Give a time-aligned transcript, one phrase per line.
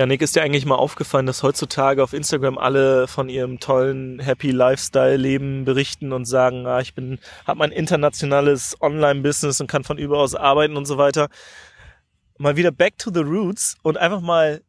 [0.00, 4.18] Ja, Nick, ist dir eigentlich mal aufgefallen, dass heutzutage auf Instagram alle von ihrem tollen
[4.18, 9.84] Happy Lifestyle Leben berichten und sagen, ah, ich bin, habe mein internationales Online-Business und kann
[9.84, 11.28] von überaus arbeiten und so weiter.
[12.38, 14.62] Mal wieder back to the roots und einfach mal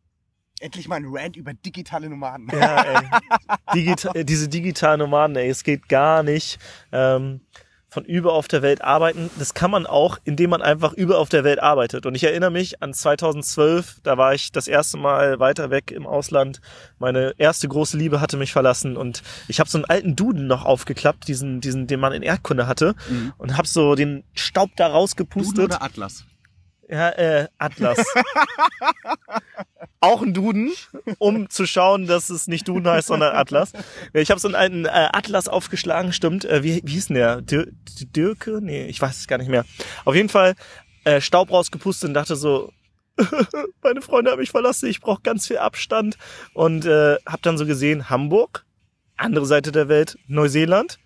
[0.60, 2.50] Endlich mal ein Rant über digitale Nomaden.
[2.52, 3.08] Ja, ey.
[3.74, 6.60] Digita äh, diese digitalen Nomaden, ey, es geht gar nicht.
[6.92, 7.40] Ähm,
[7.92, 9.30] von über auf der Welt arbeiten.
[9.38, 12.06] Das kann man auch, indem man einfach über auf der Welt arbeitet.
[12.06, 16.08] Und ich erinnere mich an 2012, da war ich das erste Mal weiter weg im
[16.08, 16.62] Ausland.
[17.00, 20.64] Meine erste große Liebe hatte mich verlassen und ich habe so einen alten Duden noch
[20.64, 23.34] aufgeklappt, diesen, diesen, den man in Erdkunde hatte, mhm.
[23.38, 25.58] und habe so den Staub da rausgepustet.
[25.58, 26.24] Duden oder Atlas?
[26.92, 28.00] Ja, äh, Atlas.
[30.02, 30.74] auch ein Duden,
[31.20, 33.72] um zu schauen, dass es nicht Duden heißt, sondern Atlas.
[34.14, 36.44] Ich habe so einen alten äh, Atlas aufgeschlagen, stimmt.
[36.44, 37.42] Äh, wie, wie hieß denn der?
[37.42, 38.60] Dir Dirke?
[38.62, 39.64] Nee, ich weiß es gar nicht mehr.
[40.04, 40.56] Auf jeden Fall
[41.06, 42.74] äh, Staub rausgepustet und dachte so,
[43.84, 46.18] meine Freunde haben mich verlassen, ich brauche ganz viel Abstand.
[46.54, 48.66] Und äh, habe dann so gesehen, Hamburg,
[49.16, 51.00] andere Seite der Welt, Neuseeland.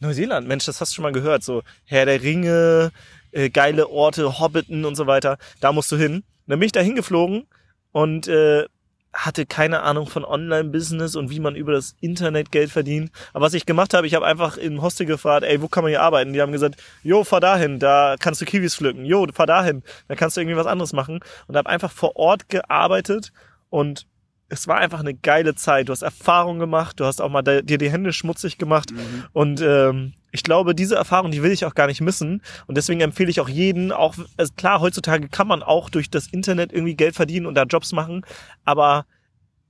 [0.00, 1.42] Neuseeland, Mensch, das hast du schon mal gehört.
[1.42, 2.90] So Herr der Ringe,
[3.34, 5.38] äh, geile Orte, Hobbiten und so weiter.
[5.60, 6.16] Da musst du hin.
[6.16, 7.46] Und dann bin ich da hingeflogen
[7.92, 8.64] und äh,
[9.12, 13.10] hatte keine Ahnung von Online-Business und wie man über das Internet Geld verdient.
[13.32, 15.90] Aber was ich gemacht habe, ich habe einfach im Hostel gefragt, ey, wo kann man
[15.90, 16.32] hier arbeiten?
[16.32, 19.04] Die haben gesagt, jo, fahr dahin, da kannst du Kiwis pflücken.
[19.04, 21.20] Jo, fahr dahin, da kannst du irgendwie was anderes machen.
[21.46, 23.32] Und habe einfach vor Ort gearbeitet
[23.70, 24.06] und
[24.48, 25.88] es war einfach eine geile Zeit.
[25.88, 29.24] Du hast Erfahrung gemacht, du hast auch mal dir die Hände schmutzig gemacht mhm.
[29.32, 32.42] und ähm, ich glaube, diese Erfahrung, die will ich auch gar nicht missen.
[32.66, 36.26] Und deswegen empfehle ich auch jeden, auch also klar, heutzutage kann man auch durch das
[36.26, 38.26] Internet irgendwie Geld verdienen und da Jobs machen,
[38.64, 39.06] aber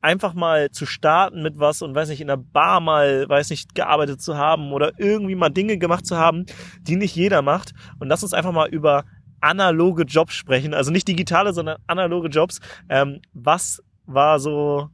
[0.01, 3.75] einfach mal zu starten mit was und weiß nicht, in der Bar mal, weiß nicht,
[3.75, 6.47] gearbeitet zu haben oder irgendwie mal Dinge gemacht zu haben,
[6.81, 7.75] die nicht jeder macht.
[7.99, 9.05] Und lass uns einfach mal über
[9.43, 10.73] analoge Jobs sprechen.
[10.73, 12.61] Also nicht digitale, sondern analoge Jobs.
[12.89, 14.89] Ähm, was war so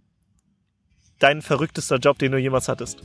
[1.21, 3.05] dein verrücktester Job, den du jemals hattest?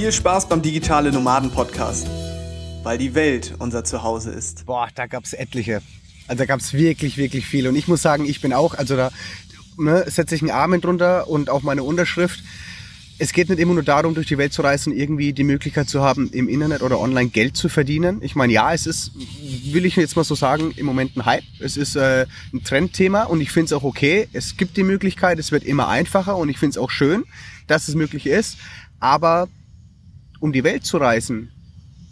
[0.00, 2.06] Viel Spaß beim Digitale Nomaden Podcast,
[2.84, 4.64] weil die Welt unser Zuhause ist.
[4.64, 5.82] Boah, da gab's etliche.
[6.26, 7.68] Also da gab's wirklich, wirklich viele.
[7.68, 9.10] Und ich muss sagen, ich bin auch, also da
[9.76, 12.42] ne, setze ich einen Arm drunter und auch meine Unterschrift.
[13.18, 16.00] Es geht nicht immer nur darum, durch die Welt zu reisen, irgendwie die Möglichkeit zu
[16.00, 18.22] haben, im Internet oder online Geld zu verdienen.
[18.22, 19.12] Ich meine, ja, es ist,
[19.70, 21.44] will ich jetzt mal so sagen, im Moment ein Hype.
[21.58, 22.24] Es ist äh,
[22.54, 24.28] ein Trendthema und ich finde es auch okay.
[24.32, 27.24] Es gibt die Möglichkeit, es wird immer einfacher und ich finde es auch schön,
[27.66, 28.56] dass es möglich ist.
[28.98, 29.46] Aber
[30.40, 31.52] um die Welt zu reisen,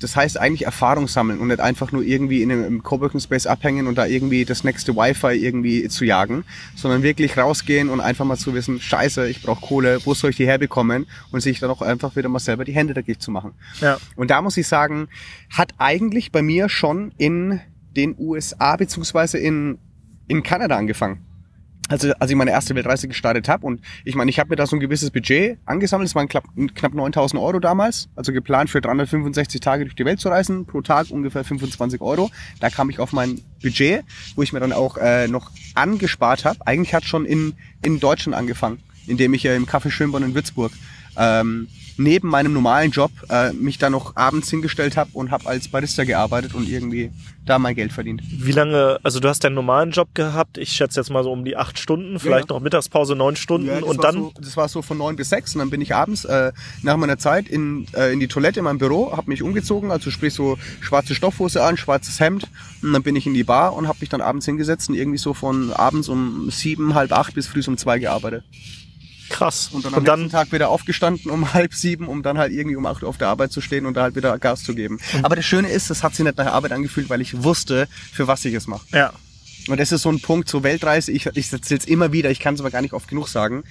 [0.00, 3.86] das heißt eigentlich Erfahrung sammeln und nicht einfach nur irgendwie in einem Coworking Space abhängen
[3.86, 6.44] und da irgendwie das nächste Wi-Fi irgendwie zu jagen,
[6.76, 10.36] sondern wirklich rausgehen und einfach mal zu wissen, scheiße, ich brauche Kohle, wo soll ich
[10.36, 13.54] die herbekommen und sich dann auch einfach wieder mal selber die Hände dagegen zu machen.
[13.80, 13.98] Ja.
[14.14, 15.08] Und da muss ich sagen,
[15.50, 17.60] hat eigentlich bei mir schon in
[17.96, 19.78] den USA beziehungsweise in,
[20.28, 21.27] in Kanada angefangen
[21.88, 24.66] also als ich meine erste Weltreise gestartet habe und ich meine, ich habe mir da
[24.66, 26.44] so ein gewisses Budget angesammelt, es waren knapp,
[26.74, 30.82] knapp 9000 Euro damals, also geplant für 365 Tage durch die Welt zu reisen, pro
[30.82, 32.30] Tag ungefähr 25 Euro.
[32.60, 34.04] Da kam ich auf mein Budget,
[34.36, 36.58] wo ich mir dann auch äh, noch angespart habe.
[36.66, 40.72] Eigentlich hat schon in, in Deutschland angefangen, indem ich äh, im Café Schönborn in Würzburg
[41.16, 45.68] ähm, neben meinem normalen Job äh, mich da noch abends hingestellt habe und habe als
[45.68, 47.10] Barista gearbeitet und irgendwie
[47.44, 48.22] da mein Geld verdient.
[48.24, 51.44] Wie lange, also du hast deinen normalen Job gehabt, ich schätze jetzt mal so um
[51.44, 52.54] die acht Stunden, vielleicht ja.
[52.54, 54.14] noch Mittagspause neun Stunden ja, und dann...
[54.14, 56.96] So, das war so von neun bis sechs und dann bin ich abends äh, nach
[56.96, 60.34] meiner Zeit in, äh, in die Toilette in meinem Büro, habe mich umgezogen, also sprich
[60.34, 62.48] so schwarze Stoffhose an, schwarzes Hemd
[62.82, 65.18] und dann bin ich in die Bar und habe mich dann abends hingesetzt und irgendwie
[65.18, 68.44] so von abends um sieben, halb acht bis früh um zwei gearbeitet.
[69.28, 69.70] Krass.
[69.72, 72.76] Und dann am und dann, Tag wieder aufgestanden um halb sieben, um dann halt irgendwie
[72.76, 74.98] um acht Uhr auf der Arbeit zu stehen und da halt wieder Gas zu geben.
[75.14, 75.24] Mhm.
[75.24, 77.88] Aber das Schöne ist, das hat sich nicht nach der Arbeit angefühlt, weil ich wusste,
[78.12, 78.86] für was ich es mache.
[78.92, 79.12] Ja.
[79.68, 81.12] Und das ist so ein Punkt zur Weltreise.
[81.12, 83.64] Ich, ich erzähle es immer wieder, ich kann es aber gar nicht oft genug sagen.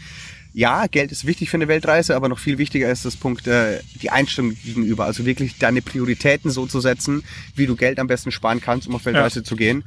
[0.53, 3.81] Ja, Geld ist wichtig für eine Weltreise, aber noch viel wichtiger ist das Punkt äh,
[4.01, 5.05] die Einstellung gegenüber.
[5.05, 7.23] Also wirklich deine Prioritäten so zu setzen,
[7.55, 9.45] wie du Geld am besten sparen kannst, um auf Weltreise ja.
[9.45, 9.83] zu gehen.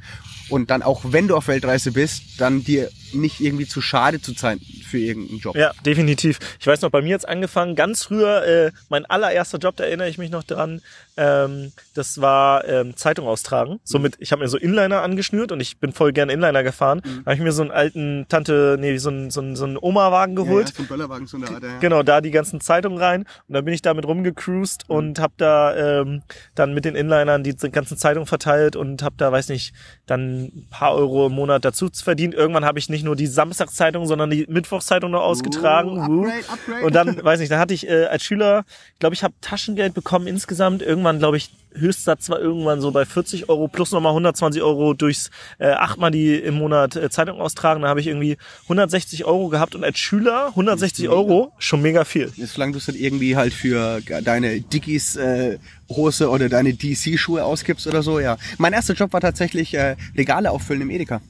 [0.51, 4.31] Und dann auch, wenn du auf Weltreise bist, dann dir nicht irgendwie zu schade zu
[4.33, 5.55] sein für irgendeinen Job.
[5.57, 6.39] Ja, definitiv.
[6.61, 10.07] Ich weiß noch, bei mir jetzt angefangen, ganz früher, äh, mein allererster Job, da erinnere
[10.07, 10.81] ich mich noch dran,
[11.17, 13.79] ähm, das war ähm, Zeitung austragen.
[13.83, 17.01] Somit, ich habe mir so Inliner angeschnürt und ich bin voll gerne Inliner gefahren.
[17.03, 19.77] Da habe ich mir so einen alten Tante, nee, so einen, so einen, so einen
[19.77, 20.69] Oma-Wagen Ja, geholt.
[20.69, 21.79] ja, so ein Böllerwagen, so eine Art, ja.
[21.79, 24.95] Genau, da die ganzen Zeitungen rein und dann bin ich damit rumgecruised Mhm.
[24.95, 26.21] und habe da ähm,
[26.55, 29.73] dann mit den Inlinern die ganzen Zeitungen verteilt und habe da, weiß nicht,
[30.05, 32.33] dann ein paar Euro im Monat dazu verdient.
[32.33, 35.97] Irgendwann habe ich nicht nur die Samstagszeitung, sondern die Mittwochszeitung noch ausgetragen.
[35.97, 36.85] Uh, upgrade, upgrade.
[36.85, 38.65] Und dann, weiß nicht, dann hatte ich äh, als Schüler,
[38.99, 40.81] glaube, ich habe Taschengeld bekommen insgesamt.
[40.81, 45.29] Irgendwann, glaube ich, Höchstsatz war irgendwann so bei 40 Euro plus nochmal 120 Euro durchs
[45.59, 47.81] äh, achtmal die im Monat äh, Zeitung austragen.
[47.81, 52.31] Da habe ich irgendwie 160 Euro gehabt und als Schüler 160 Euro schon mega viel.
[52.37, 55.57] Solange du es dann irgendwie halt für deine Dickies äh,
[55.89, 58.37] Hose oder deine DC-Schuhe ausgibst oder so, ja.
[58.57, 61.21] Mein erster Job war tatsächlich äh, Regale auffüllen im Edeka.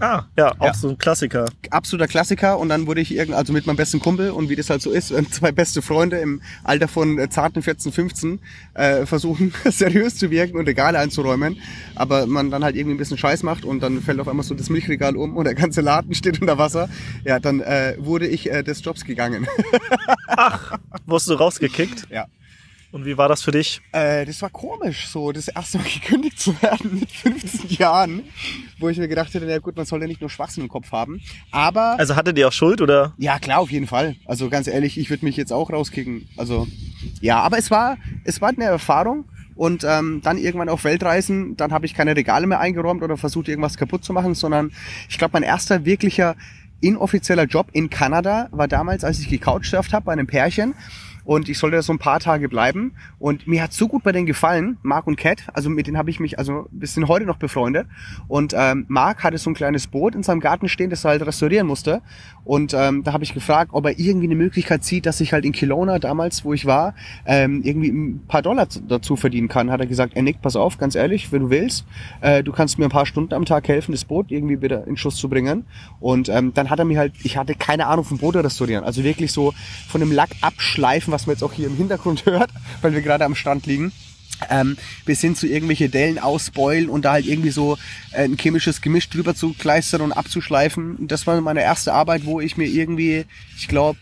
[0.00, 0.74] Ah, ja, auch Ja.
[0.74, 1.46] so ein Klassiker.
[1.70, 4.70] Absoluter Klassiker und dann wurde ich irgend, also mit meinem besten Kumpel und wie das
[4.70, 8.40] halt so ist, wenn zwei beste Freunde im Alter von äh, zarten 14, 15
[8.74, 11.58] äh, versuchen seriös zu wirken und Regale einzuräumen,
[11.94, 14.54] aber man dann halt irgendwie ein bisschen Scheiß macht und dann fällt auf einmal so
[14.54, 16.88] das Milchregal um und der ganze Laden steht unter Wasser,
[17.24, 19.46] ja, dann äh, wurde ich äh, des Jobs gegangen.
[21.06, 22.06] Wurdest du rausgekickt?
[22.10, 22.26] ja.
[22.90, 23.82] Und wie war das für dich?
[23.92, 28.22] Äh, das war komisch, so das erste Mal gekündigt zu werden mit 15 Jahren,
[28.78, 30.90] wo ich mir gedacht hätte, na gut, man soll ja nicht nur Schwachsinn im Kopf
[30.90, 31.20] haben.
[31.50, 33.12] Aber Also hatte die auch Schuld oder?
[33.18, 34.16] ja, klar, auf jeden Fall.
[34.24, 36.28] Also ganz ehrlich, ich würde mich jetzt auch rauskicken.
[36.38, 36.66] Also
[37.20, 39.26] ja, aber es war, es war eine Erfahrung.
[39.54, 43.48] Und ähm, dann irgendwann auf Weltreisen, dann habe ich keine Regale mehr eingeräumt oder versucht,
[43.48, 44.70] irgendwas kaputt zu machen, sondern
[45.08, 46.36] ich glaube, mein erster wirklicher
[46.80, 50.74] inoffizieller Job in Kanada war damals, als ich gecouchsurft habe bei einem Pärchen.
[51.28, 52.92] Und ich sollte da so ein paar Tage bleiben.
[53.18, 55.42] Und mir hat so gut bei denen gefallen, Mark und Cat.
[55.52, 57.86] Also mit denen habe ich mich, also wir sind heute noch befreundet.
[58.28, 61.26] Und ähm, Mark hatte so ein kleines Boot in seinem Garten stehen, das er halt
[61.26, 62.00] restaurieren musste.
[62.44, 65.44] Und ähm, da habe ich gefragt, ob er irgendwie eine Möglichkeit sieht, dass ich halt
[65.44, 66.94] in Kelowna damals, wo ich war,
[67.26, 69.70] ähm, irgendwie ein paar Dollar dazu verdienen kann.
[69.70, 71.84] Hat er gesagt, ey Nick, pass auf, ganz ehrlich, wenn du willst,
[72.22, 74.96] äh, du kannst mir ein paar Stunden am Tag helfen, das Boot irgendwie wieder in
[74.96, 75.66] Schuss zu bringen.
[76.00, 78.82] Und ähm, dann hat er mir halt, ich hatte keine Ahnung vom Boot restaurieren.
[78.82, 79.52] Also wirklich so
[79.86, 82.50] von dem Lack abschleifen, was man jetzt auch hier im Hintergrund hört,
[82.80, 83.92] weil wir gerade am Strand liegen.
[84.50, 87.76] Ähm, bis hin zu irgendwelche Dellen ausbeulen und da halt irgendwie so
[88.12, 91.08] äh, ein chemisches Gemisch drüber zu kleistern und abzuschleifen.
[91.08, 93.24] Das war meine erste Arbeit, wo ich mir irgendwie,
[93.56, 93.98] ich glaube,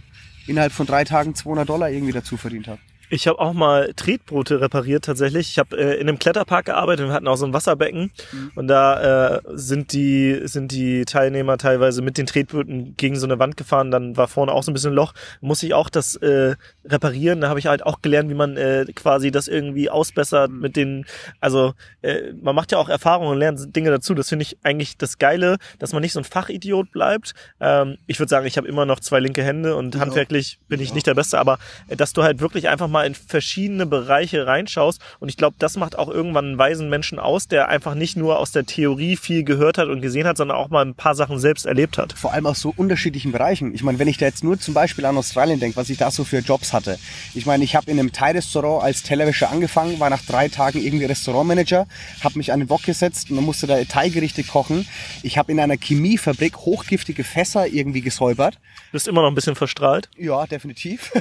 [0.47, 2.81] innerhalb von drei Tagen 200 Dollar irgendwie dazu verdient habe.
[3.11, 5.51] Ich habe auch mal Tretboote repariert tatsächlich.
[5.51, 8.11] Ich habe äh, in einem Kletterpark gearbeitet und wir hatten auch so ein Wasserbecken
[8.55, 13.39] und da äh, sind die sind die Teilnehmer teilweise mit den Tretbooten gegen so eine
[13.39, 13.91] Wand gefahren.
[13.91, 15.13] Dann war vorne auch so ein bisschen Loch.
[15.41, 17.41] Muss ich auch das äh, reparieren.
[17.41, 21.07] Da habe ich halt auch gelernt, wie man äh, quasi das irgendwie ausbessert mit den.
[21.41, 24.15] Also äh, man macht ja auch Erfahrungen und lernt Dinge dazu.
[24.15, 27.35] Das finde ich eigentlich das Geile, dass man nicht so ein Fachidiot bleibt.
[27.61, 30.95] Ähm, ich würde sagen, ich habe immer noch zwei linke Hände und handwerklich bin ich
[30.95, 31.59] nicht der Beste, aber
[31.89, 35.77] äh, dass du halt wirklich einfach mal in verschiedene Bereiche reinschaust und ich glaube, das
[35.77, 39.45] macht auch irgendwann einen weisen Menschen aus, der einfach nicht nur aus der Theorie viel
[39.45, 42.13] gehört hat und gesehen hat, sondern auch mal ein paar Sachen selbst erlebt hat.
[42.13, 43.75] vor allem aus so unterschiedlichen Bereichen.
[43.75, 46.11] Ich meine, wenn ich da jetzt nur zum Beispiel an Australien denke, was ich da
[46.11, 46.99] so für Jobs hatte.
[47.35, 51.05] Ich meine, ich habe in einem Thai-Restaurant als Tellerwäscher angefangen, war nach drei Tagen irgendwie
[51.05, 51.87] Restaurantmanager,
[52.23, 54.87] habe mich an den Wok gesetzt und musste da Thai-Gerichte kochen.
[55.23, 58.59] Ich habe in einer Chemiefabrik hochgiftige Fässer irgendwie gesäubert.
[58.93, 60.09] Bist immer noch ein bisschen verstrahlt.
[60.17, 61.13] Ja, definitiv.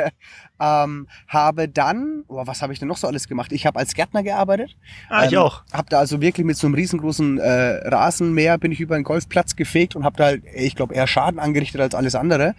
[0.60, 3.52] ähm, habe dann, oh, was habe ich denn noch so alles gemacht?
[3.52, 4.76] Ich habe als Gärtner gearbeitet.
[5.08, 5.62] Ah, ich ähm, auch.
[5.72, 9.56] Habe da also wirklich mit so einem riesengroßen äh, Rasenmäher bin ich über den Golfplatz
[9.56, 12.54] gefegt und habe da halt, ich glaube, eher Schaden angerichtet als alles andere.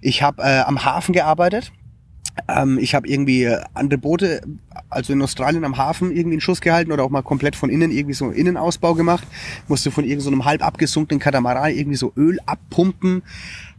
[0.00, 1.72] Ich habe äh, am Hafen gearbeitet.
[2.46, 4.42] Ähm, ich habe irgendwie äh, andere Boote,
[4.90, 7.90] also in Australien am Hafen irgendwie in Schuss gehalten oder auch mal komplett von innen
[7.90, 9.26] irgendwie so einen Innenausbau gemacht.
[9.66, 13.22] Musste von irgendeinem so einem halb abgesunkenen Katamaran irgendwie so Öl abpumpen.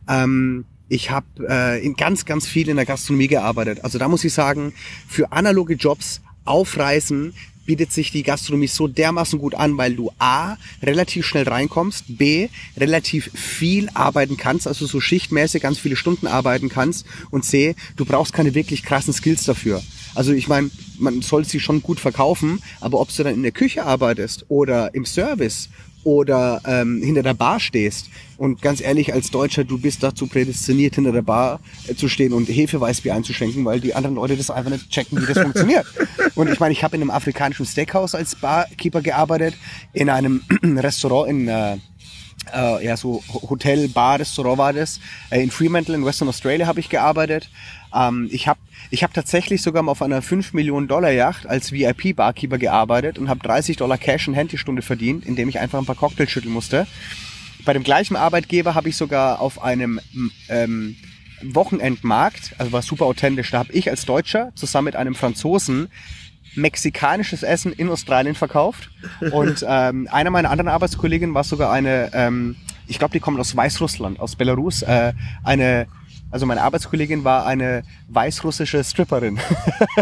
[0.07, 3.83] Ähm, ich habe äh, in ganz, ganz viel in der Gastronomie gearbeitet.
[3.83, 4.73] Also da muss ich sagen,
[5.07, 7.33] für analoge Jobs aufreißen
[7.69, 12.49] bietet sich die Gastronomie so dermaßen gut an, weil du A, relativ schnell reinkommst, B,
[12.75, 18.05] relativ viel arbeiten kannst, also so schichtmäßig ganz viele Stunden arbeiten kannst und C, du
[18.05, 19.83] brauchst keine wirklich krassen Skills dafür.
[20.15, 23.51] Also ich meine, man soll sie schon gut verkaufen, aber ob du dann in der
[23.51, 25.69] Küche arbeitest oder im Service
[26.09, 28.09] oder ähm, hinter der Bar stehst.
[28.37, 32.33] Und ganz ehrlich, als Deutscher, du bist dazu prädestiniert, hinter der Bar äh, zu stehen
[32.33, 35.85] und Hefeweißbier einzuschenken, weil die anderen Leute das einfach nicht checken, wie das funktioniert.
[36.33, 39.53] Und ich meine, ich habe in einem afrikanischen Steakhouse als Barkeeper gearbeitet,
[39.93, 41.77] in einem Restaurant in äh,
[42.55, 44.99] äh, ja, so Hotel, Bar, Restaurant war das.
[45.29, 47.51] Äh, in Fremantle in Western Australia habe ich gearbeitet.
[47.93, 48.59] Ähm, ich habe
[48.91, 53.29] ich hab tatsächlich sogar mal auf einer 5 Millionen Dollar Yacht als VIP-Barkeeper gearbeitet und
[53.29, 56.31] habe 30 Dollar Cash in Hand die Stunde verdient, indem ich einfach ein paar Cocktails
[56.31, 56.87] schütteln musste.
[57.65, 59.99] Bei dem gleichen Arbeitgeber habe ich sogar auf einem
[60.47, 60.95] ähm,
[61.43, 65.89] Wochenendmarkt, also war super authentisch, da habe ich als Deutscher zusammen mit einem Franzosen
[66.55, 68.89] mexikanisches Essen in Australien verkauft.
[69.31, 72.55] Und ähm, einer meiner anderen Arbeitskolleginnen war sogar eine, ähm,
[72.87, 75.87] ich glaube, die kommt aus Weißrussland, aus Belarus, äh, eine
[76.31, 79.39] also meine Arbeitskollegin war eine weißrussische Stripperin.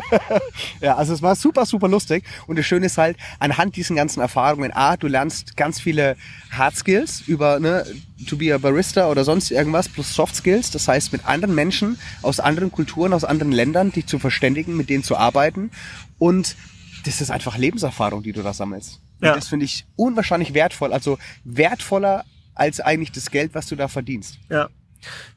[0.82, 2.24] ja, also es war super, super lustig.
[2.48, 6.18] Und das Schöne ist halt, anhand diesen ganzen Erfahrungen, A, du lernst ganz viele
[6.52, 7.86] Hard Skills über, ne,
[8.28, 10.72] to be a Barista oder sonst irgendwas, plus Soft Skills.
[10.72, 14.90] Das heißt, mit anderen Menschen aus anderen Kulturen, aus anderen Ländern, dich zu verständigen, mit
[14.90, 15.72] denen zu arbeiten.
[16.18, 16.56] Und
[17.06, 19.00] das ist einfach Lebenserfahrung, die du da sammelst.
[19.22, 19.32] Ja.
[19.32, 20.92] Und das finde ich unwahrscheinlich wertvoll.
[20.92, 24.40] Also wertvoller als eigentlich das Geld, was du da verdienst.
[24.50, 24.70] Ja.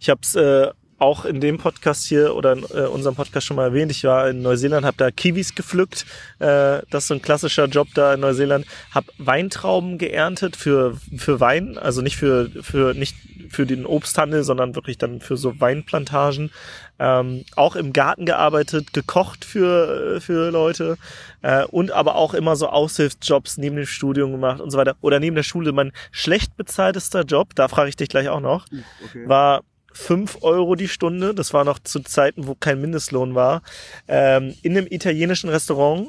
[0.01, 0.69] Ich habe es äh,
[1.01, 3.91] auch in dem Podcast hier oder in äh, unserem Podcast schon mal erwähnt.
[3.91, 6.05] Ich war in Neuseeland, habe da Kiwis gepflückt.
[6.39, 8.67] Äh, das ist so ein klassischer Job da in Neuseeland.
[8.91, 13.17] Habe Weintrauben geerntet für für Wein, also nicht für für nicht
[13.49, 16.51] für den Obsthandel, sondern wirklich dann für so Weinplantagen.
[16.99, 20.99] Ähm, auch im Garten gearbeitet, gekocht für für Leute
[21.41, 24.97] äh, und aber auch immer so Aushilfsjobs neben dem Studium gemacht und so weiter.
[25.01, 28.67] Oder neben der Schule mein schlecht bezahltester Job, da frage ich dich gleich auch noch,
[29.03, 29.27] okay.
[29.27, 31.35] war 5 Euro die Stunde.
[31.35, 33.63] Das war noch zu Zeiten, wo kein Mindestlohn war.
[34.09, 36.09] Ähm, in einem italienischen Restaurant.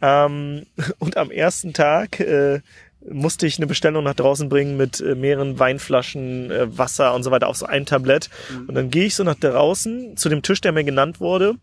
[0.00, 0.66] Ähm,
[0.98, 2.60] und am ersten Tag äh,
[3.08, 7.30] musste ich eine Bestellung nach draußen bringen mit äh, mehreren Weinflaschen, äh, Wasser und so
[7.30, 8.30] weiter auf so ein Tablett.
[8.50, 8.68] Mhm.
[8.68, 11.56] Und dann gehe ich so nach draußen zu dem Tisch, der mir genannt wurde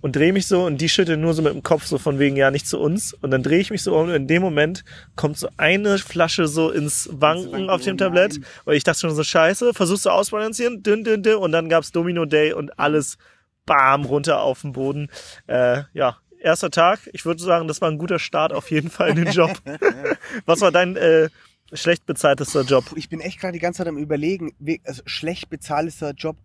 [0.00, 2.36] und drehe mich so und die schüttelt nur so mit dem Kopf so von wegen
[2.36, 4.84] ja nicht zu uns und dann drehe ich mich so um und in dem Moment
[5.16, 9.24] kommt so eine Flasche so ins Wanken auf dem Tablett und ich dachte schon so
[9.24, 13.18] scheiße, versuchst du ausbalancieren, dünn, dünn, dünn und dann gab's Domino Day und alles
[13.66, 15.08] bam runter auf den Boden.
[15.46, 17.00] Äh, ja, erster Tag.
[17.12, 19.50] Ich würde sagen, das war ein guter Start auf jeden Fall in den Job.
[20.46, 21.28] Was war dein äh,
[21.72, 22.84] schlecht bezahltester Job?
[22.94, 26.36] Ich bin echt gerade die ganze Zeit am überlegen, wie, also schlecht bezahltester Job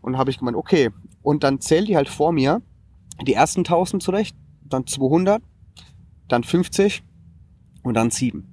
[0.00, 0.90] Und habe ich gemeint, okay.
[1.22, 2.62] Und dann zählt die halt vor mir
[3.26, 4.36] die ersten 1000 zurecht,
[4.68, 5.42] dann 200,
[6.28, 7.02] dann 50
[7.82, 8.46] und dann 7.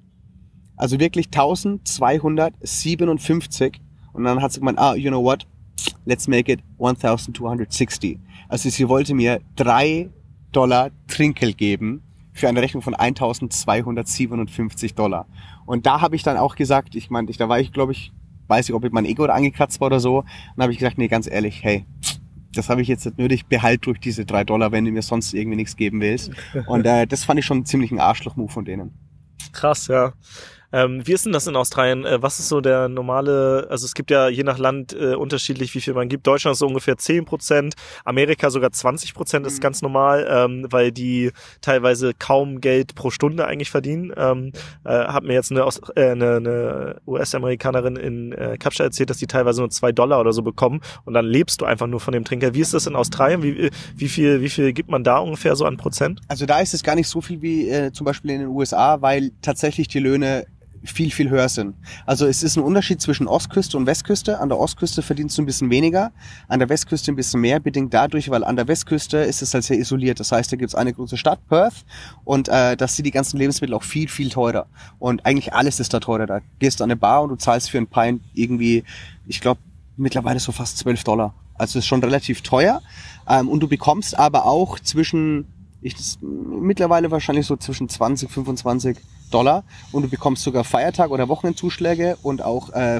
[0.75, 3.79] Also wirklich 1257
[4.13, 5.45] und dann hat sie gemeint, ah, you know what,
[6.05, 8.19] let's make it 1260.
[8.47, 10.09] Also sie wollte mir drei
[10.51, 12.01] Dollar Trinkgeld geben
[12.33, 15.27] für eine Rechnung von 1257 Dollar.
[15.65, 18.11] Und da habe ich dann auch gesagt, ich meine, da war ich, glaube ich,
[18.47, 20.19] weiß ich, ob ich mein Ego da angekratzt war oder so.
[20.19, 21.85] Und dann habe ich gesagt, nee, ganz ehrlich, hey,
[22.55, 25.33] das habe ich jetzt nicht nötig, behalt durch diese drei Dollar, wenn du mir sonst
[25.33, 26.31] irgendwie nichts geben willst.
[26.67, 28.91] Und äh, das fand ich schon ziemlich ein Arschloch-Move von denen.
[29.51, 30.13] Krass, ja.
[30.73, 32.03] Ähm, wie ist denn das in Australien?
[32.03, 35.73] Äh, was ist so der normale, also es gibt ja je nach Land äh, unterschiedlich,
[35.75, 36.25] wie viel man gibt.
[36.25, 39.61] Deutschland ist so ungefähr 10 Prozent, Amerika sogar 20 Prozent ist mhm.
[39.61, 44.11] ganz normal, ähm, weil die teilweise kaum Geld pro Stunde eigentlich verdienen.
[44.17, 44.51] Ähm,
[44.83, 45.61] äh, hat mir jetzt eine,
[45.95, 50.33] äh, eine, eine US-Amerikanerin in äh, Kapstadt erzählt, dass die teilweise nur zwei Dollar oder
[50.33, 52.55] so bekommen und dann lebst du einfach nur von dem Trinker.
[52.55, 53.43] Wie ist das in Australien?
[53.43, 56.21] Wie, wie viel, wie viel gibt man da ungefähr so an Prozent?
[56.27, 59.01] Also da ist es gar nicht so viel wie äh, zum Beispiel in den USA,
[59.01, 60.47] weil tatsächlich die Löhne
[60.83, 61.75] viel, viel höher sind.
[62.05, 64.39] Also es ist ein Unterschied zwischen Ostküste und Westküste.
[64.39, 66.11] An der Ostküste verdienst du ein bisschen weniger,
[66.47, 69.63] an der Westküste ein bisschen mehr, bedingt dadurch, weil an der Westküste ist es halt
[69.63, 70.19] sehr isoliert.
[70.19, 71.85] Das heißt, da gibt's eine große Stadt, Perth,
[72.23, 74.67] und äh, das sind die ganzen Lebensmittel auch viel, viel teurer.
[74.99, 76.25] Und eigentlich alles ist da teurer.
[76.25, 78.83] Da gehst du an eine Bar und du zahlst für ein Pint irgendwie,
[79.27, 79.61] ich glaube,
[79.97, 81.33] mittlerweile so fast 12 Dollar.
[81.55, 82.81] Also ist schon relativ teuer.
[83.29, 85.47] Ähm, und du bekommst aber auch zwischen,
[85.83, 88.97] ich das, mittlerweile wahrscheinlich so zwischen 20, 25
[89.31, 92.99] Dollar und du bekommst sogar Feiertag- oder Wochenendzuschläge und auch äh,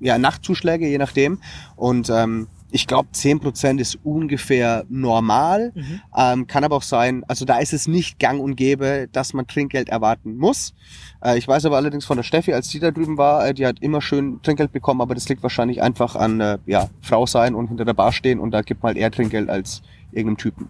[0.00, 1.40] ja, Nachtzuschläge, je nachdem.
[1.76, 5.72] Und ähm, ich glaube, 10% ist ungefähr normal.
[5.74, 6.00] Mhm.
[6.16, 9.46] Ähm, kann aber auch sein, also da ist es nicht gang und gäbe, dass man
[9.46, 10.74] Trinkgeld erwarten muss.
[11.22, 13.66] Äh, ich weiß aber allerdings von der Steffi, als die da drüben war, äh, die
[13.66, 17.54] hat immer schön Trinkgeld bekommen, aber das liegt wahrscheinlich einfach an äh, ja, Frau sein
[17.54, 19.82] und hinter der Bar stehen und da gibt halt eher Trinkgeld als
[20.12, 20.68] irgendeinem Typen.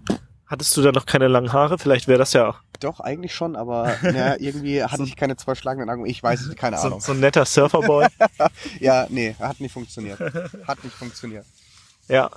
[0.51, 1.79] Hattest du da noch keine langen Haare?
[1.79, 5.89] Vielleicht wäre das ja Doch, eigentlich schon, aber ja, irgendwie hatte ich keine zwei schlagenden
[5.89, 6.07] Augen.
[6.07, 7.01] Ich weiß es, keine so, Ahnung.
[7.01, 8.09] so ein netter Surferboy.
[8.81, 10.19] Ja, nee, hat nicht funktioniert.
[10.67, 11.47] Hat nicht funktioniert.
[12.09, 12.31] Ja.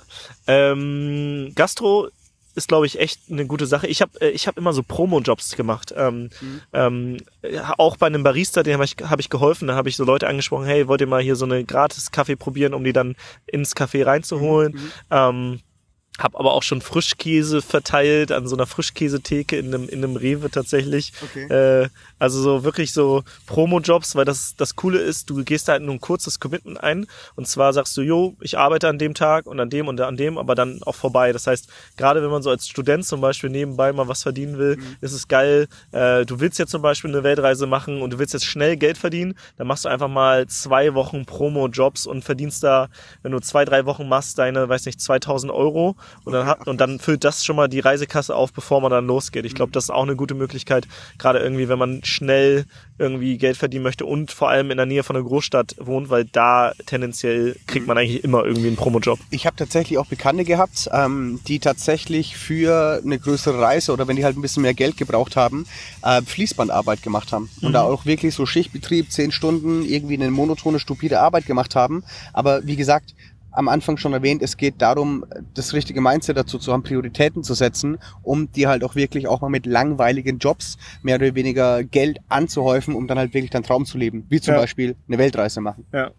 [0.46, 2.08] Ähm, Gastro
[2.54, 3.88] ist, glaube ich, echt eine gute Sache.
[3.88, 5.92] Ich habe äh, ich hab immer so Promo-Jobs gemacht.
[5.96, 6.30] Ähm,
[6.72, 9.66] ähm, ja, auch bei einem Barista, dem habe ich, hab ich geholfen.
[9.66, 12.36] Da habe ich so Leute angesprochen, hey, wollt ihr mal hier so eine gratis Kaffee
[12.36, 13.16] probieren, um die dann
[13.46, 14.78] ins Café reinzuholen.
[15.10, 15.60] Ähm,
[16.18, 20.50] hab aber auch schon Frischkäse verteilt an so einer Frischkäsetheke in einem, in einem Rewe
[20.50, 21.12] tatsächlich.
[21.22, 21.44] Okay.
[21.82, 21.88] Äh,
[22.24, 25.94] also so wirklich so Promo-Jobs, weil das, das Coole ist, du gehst da halt nur
[25.94, 29.60] ein kurzes Commitment ein und zwar sagst du, jo, ich arbeite an dem Tag und
[29.60, 31.32] an dem und an dem, aber dann auch vorbei.
[31.32, 34.78] Das heißt, gerade wenn man so als Student zum Beispiel nebenbei mal was verdienen will,
[35.02, 35.68] ist es geil.
[35.92, 38.96] Äh, du willst jetzt zum Beispiel eine Weltreise machen und du willst jetzt schnell Geld
[38.96, 42.88] verdienen, dann machst du einfach mal zwei Wochen Promo-Jobs und verdienst da,
[43.22, 46.80] wenn du zwei, drei Wochen machst, deine, weiß nicht, 2000 Euro und dann, hat, und
[46.80, 49.44] dann füllt das schon mal die Reisekasse auf, bevor man dann losgeht.
[49.44, 50.86] Ich glaube, das ist auch eine gute Möglichkeit,
[51.18, 52.64] gerade irgendwie, wenn man schnell
[52.96, 56.24] irgendwie Geld verdienen möchte und vor allem in der Nähe von einer Großstadt wohnt, weil
[56.24, 59.18] da tendenziell kriegt man eigentlich immer irgendwie einen Promo-Job.
[59.30, 64.16] Ich habe tatsächlich auch Bekannte gehabt, ähm, die tatsächlich für eine größere Reise oder wenn
[64.16, 65.66] die halt ein bisschen mehr Geld gebraucht haben,
[66.02, 67.50] äh, Fließbandarbeit gemacht haben.
[67.62, 72.04] Und da auch wirklich so Schichtbetrieb, zehn Stunden, irgendwie eine monotone, stupide Arbeit gemacht haben.
[72.32, 73.14] Aber wie gesagt,
[73.54, 77.54] am Anfang schon erwähnt, es geht darum, das richtige Mindset dazu zu haben, Prioritäten zu
[77.54, 82.18] setzen, um dir halt auch wirklich auch mal mit langweiligen Jobs mehr oder weniger Geld
[82.28, 84.26] anzuhäufen, um dann halt wirklich deinen Traum zu leben.
[84.28, 84.60] Wie zum Ja.
[84.60, 85.86] Beispiel eine Weltreise machen.
[85.92, 86.10] Ja.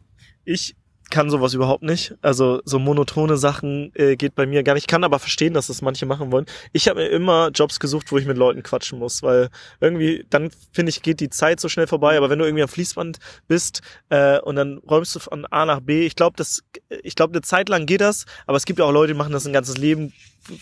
[0.46, 0.76] Ich
[1.10, 2.16] kann sowas überhaupt nicht.
[2.22, 4.84] Also so monotone Sachen äh, geht bei mir gar nicht.
[4.84, 6.46] Ich kann aber verstehen, dass das manche machen wollen.
[6.74, 10.50] Ich habe mir immer Jobs gesucht, wo ich mit Leuten quatschen muss, weil irgendwie, dann
[10.72, 12.18] finde ich, geht die Zeit so schnell vorbei.
[12.18, 15.80] Aber wenn du irgendwie am Fließband bist äh, und dann räumst du von A nach
[15.80, 16.64] B, ich glaube, das,
[17.04, 19.34] ich glaube, eine Zeit lang geht das, aber es gibt ja auch Leute, die machen
[19.34, 20.14] das ein ganzes Leben.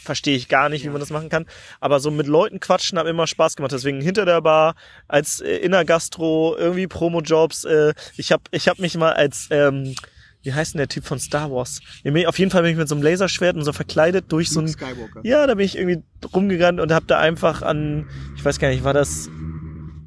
[0.01, 1.45] Verstehe ich gar nicht, wie man das machen kann.
[1.81, 3.73] Aber so mit Leuten quatschen hat immer Spaß gemacht.
[3.73, 4.75] Deswegen hinter der Bar,
[5.09, 7.65] als äh, Innergastro, irgendwie Promo-Jobs.
[7.65, 9.93] Äh, ich habe ich hab mich mal als ähm,
[10.43, 11.79] wie heißt denn der Typ von Star Wars?
[12.27, 14.67] Auf jeden Fall bin ich mit so einem Laserschwert und so verkleidet durch so ein.
[14.67, 15.21] Skywalker.
[15.23, 16.03] Ja, da bin ich irgendwie
[16.33, 19.29] rumgegangen und hab da einfach an, ich weiß gar nicht, war das,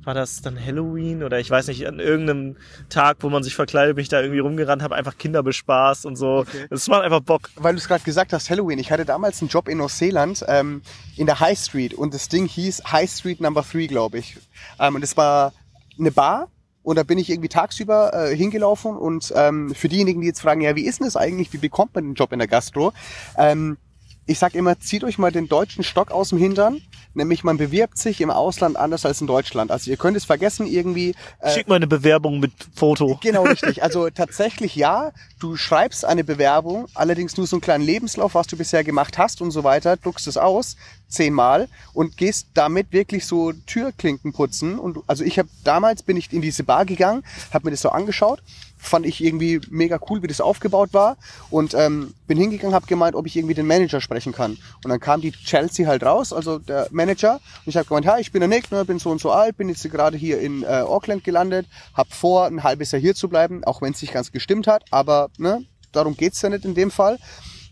[0.04, 2.56] war das dann Halloween oder ich weiß nicht, an irgendeinem
[2.90, 6.16] Tag, wo man sich verkleidet, bin ich da irgendwie rumgerannt, habe einfach Kinder bespaßt und
[6.16, 6.38] so.
[6.38, 6.66] Okay.
[6.68, 7.50] Das macht einfach Bock.
[7.56, 8.78] weil du es gerade gesagt hast, Halloween.
[8.78, 10.82] Ich hatte damals einen Job in Neuseeland ähm,
[11.16, 14.36] in der High Street und das Ding hieß High Street Number 3, glaube ich.
[14.78, 15.54] Ähm, und es war
[15.98, 16.48] eine Bar
[16.86, 20.60] und da bin ich irgendwie tagsüber äh, hingelaufen und ähm, für diejenigen, die jetzt fragen,
[20.60, 22.92] ja, wie ist denn das eigentlich, wie bekommt man den Job in der Gastro?
[23.36, 23.76] Ähm,
[24.24, 26.80] ich sag immer, zieht euch mal den deutschen Stock aus dem Hintern,
[27.16, 29.70] nämlich man bewirbt sich im Ausland anders als in Deutschland.
[29.70, 31.14] Also ihr könnt es vergessen irgendwie.
[31.40, 33.18] Äh, Schick mal eine Bewerbung mit Foto.
[33.22, 33.82] Genau, richtig.
[33.82, 38.56] Also tatsächlich ja, du schreibst eine Bewerbung, allerdings nur so einen kleinen Lebenslauf, was du
[38.56, 40.76] bisher gemacht hast und so weiter, druckst es aus,
[41.08, 44.78] zehnmal und gehst damit wirklich so Türklinken putzen.
[44.78, 47.90] Und also ich habe damals bin ich in diese Bar gegangen, habe mir das so
[47.90, 48.42] angeschaut,
[48.86, 51.16] fand ich irgendwie mega cool, wie das aufgebaut war
[51.50, 54.58] und ähm, bin hingegangen, habe gemeint, ob ich irgendwie den Manager sprechen kann.
[54.84, 58.18] Und dann kam die Chelsea halt raus, also der Manager, und ich habe gemeint, ja,
[58.18, 60.62] ich bin der Nick, ne, bin so und so alt, bin jetzt gerade hier in
[60.62, 64.14] äh, Auckland gelandet, habe vor, ein halbes Jahr hier zu bleiben, auch wenn es nicht
[64.14, 67.18] ganz gestimmt hat, aber ne, darum geht's ja nicht in dem Fall.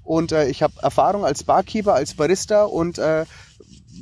[0.02, 3.24] Und äh, ich habe Erfahrung als Barkeeper, als Barista und äh,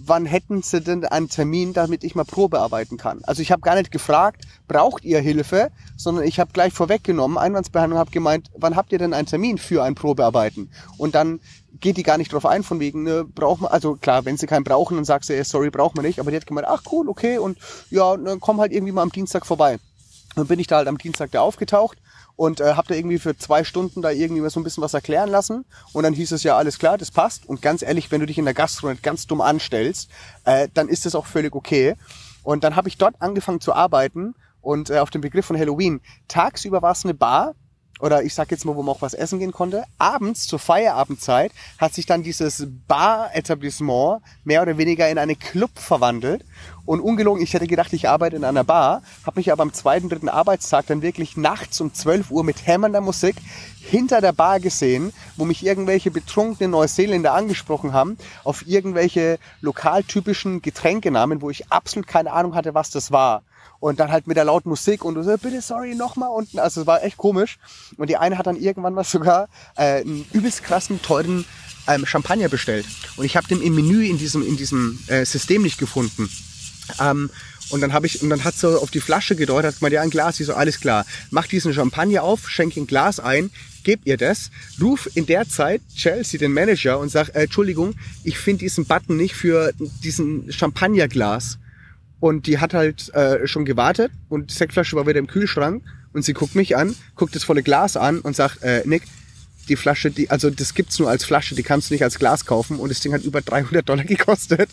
[0.04, 3.20] wann hätten Sie denn einen Termin, damit ich mal Probe arbeiten kann?
[3.24, 7.98] Also ich habe gar nicht gefragt, braucht ihr Hilfe, sondern ich habe gleich vorweggenommen, Einwandsbehandlung,
[7.98, 10.70] habe gemeint, wann habt ihr denn einen Termin für ein Probearbeiten?
[10.98, 11.40] Und dann
[11.80, 14.46] geht die gar nicht drauf ein, von wegen, ne, braucht man, also klar, wenn sie
[14.46, 16.82] keinen brauchen, dann sagst du, ja, sorry, braucht man nicht, aber die hat gemeint, ach
[16.92, 17.58] cool, okay, und
[17.90, 19.78] ja, dann komm halt irgendwie mal am Dienstag vorbei.
[20.36, 21.98] Dann bin ich da halt am Dienstag da aufgetaucht
[22.36, 25.28] und äh, habe da irgendwie für zwei Stunden da irgendwie so ein bisschen was erklären
[25.28, 25.64] lassen.
[25.92, 27.46] Und dann hieß es ja, alles klar, das passt.
[27.48, 30.10] Und ganz ehrlich, wenn du dich in der Gastro nicht ganz dumm anstellst,
[30.44, 31.94] äh, dann ist das auch völlig okay.
[32.42, 36.00] Und dann habe ich dort angefangen zu arbeiten Und äh, auf den Begriff von Halloween.
[36.28, 37.54] Tagsüber war es eine Bar,
[38.02, 39.84] oder ich sag jetzt mal, wo man auch was essen gehen konnte.
[39.96, 46.44] Abends zur Feierabendzeit hat sich dann dieses Bar-Etablissement mehr oder weniger in einen Club verwandelt.
[46.84, 50.08] Und ungelogen, ich hätte gedacht, ich arbeite in einer Bar, habe mich aber am zweiten,
[50.08, 53.36] dritten Arbeitstag dann wirklich nachts um 12 Uhr mit hämmernder Musik
[53.80, 61.40] hinter der Bar gesehen, wo mich irgendwelche betrunkenen Neuseeländer angesprochen haben, auf irgendwelche lokaltypischen Getränkenamen,
[61.40, 63.44] wo ich absolut keine Ahnung hatte, was das war
[63.82, 66.60] und dann halt mit der lauten Musik und so, bitte sorry, nochmal unten.
[66.60, 67.58] Also es war echt komisch.
[67.96, 71.44] Und die eine hat dann irgendwann was sogar äh, einen übelst krassen, teuren
[71.88, 72.86] ähm, Champagner bestellt.
[73.16, 76.30] Und ich habe den im Menü in diesem, in diesem äh, System nicht gefunden.
[77.00, 77.28] Ähm,
[77.70, 80.00] und dann habe ich, und dann hat so auf die Flasche gedeutet, hat mal ja
[80.00, 83.50] ein Glas, ich so, alles klar, mach diesen Champagner auf, schenk ein Glas ein,
[83.82, 88.38] gebt ihr das, ruf in der Zeit Chelsea, den Manager, und sag, äh, Entschuldigung, ich
[88.38, 89.72] finde diesen Button nicht für
[90.04, 91.58] diesen Champagnerglas.
[92.22, 95.82] Und die hat halt äh, schon gewartet und die Sektflasche war wieder im Kühlschrank
[96.12, 99.02] und sie guckt mich an, guckt das volle Glas an und sagt, äh, Nick,
[99.68, 102.46] die Flasche, die, also das gibt's nur als Flasche, die kannst du nicht als Glas
[102.46, 104.70] kaufen und das Ding hat über 300 Dollar gekostet.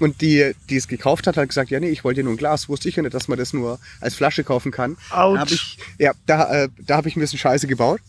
[0.00, 2.68] Und die, die es gekauft hat, hat gesagt, ja nee, ich wollte nur ein Glas,
[2.68, 4.98] wusste ich ja nicht, dass man das nur als Flasche kaufen kann.
[5.08, 5.34] Autsch.
[5.34, 8.02] Da hab ich, ja, da, äh, da habe ich ein bisschen Scheiße gebaut.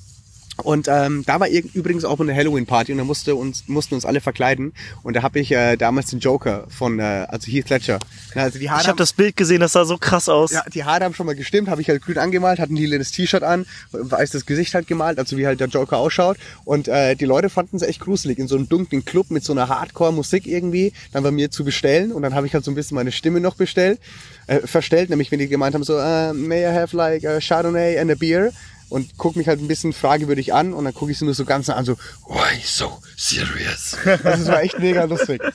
[0.58, 4.22] Und ähm, da war übrigens auch eine Halloween-Party und da musste uns, mussten uns alle
[4.22, 4.74] verkleiden.
[5.02, 7.98] Und da habe ich äh, damals den Joker von, äh, also Heath Ledger.
[8.36, 10.52] Ja, also die Haare Ich habe das Bild gesehen, das sah so krass aus.
[10.52, 13.12] ja, die Haare haben schon mal gestimmt, habe ich halt grün angemalt, hatte ein lilanes
[13.12, 16.38] T-Shirt an, weiß das Gesicht halt gemalt, also wie halt der Joker ausschaut.
[16.66, 19.54] Und äh, die Leute fanden es echt gruselig, in so einem dunklen Club mit so
[19.54, 22.12] einer Hardcore-Musik irgendwie, dann bei mir zu bestellen.
[22.12, 24.00] Und dann habe ich halt so ein bisschen meine Stimme noch bestellt,
[24.46, 27.98] äh, verstellt, nämlich wenn die gemeint haben so, uh, may I have like a Chardonnay
[27.98, 28.52] and a beer?
[28.94, 31.46] Und guck mich halt ein bisschen fragewürdig an und dann gucke ich sie nur so
[31.46, 31.94] ganz nah an, so,
[32.28, 33.98] why so serious?
[34.06, 35.42] Also es war echt mega lustig.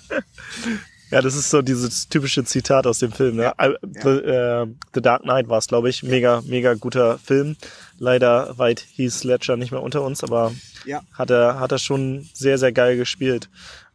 [1.11, 3.37] Ja, das ist so dieses typische Zitat aus dem Film.
[3.37, 3.55] Ne?
[3.57, 3.71] Äh,
[4.03, 6.03] The, äh, The Dark Knight war es, glaube ich.
[6.03, 7.57] Mega, mega guter Film.
[7.99, 10.53] Leider weit hieß Ledger nicht mehr unter uns, aber
[10.85, 11.01] Ja.
[11.15, 13.49] hat er, hat er schon sehr, sehr geil gespielt.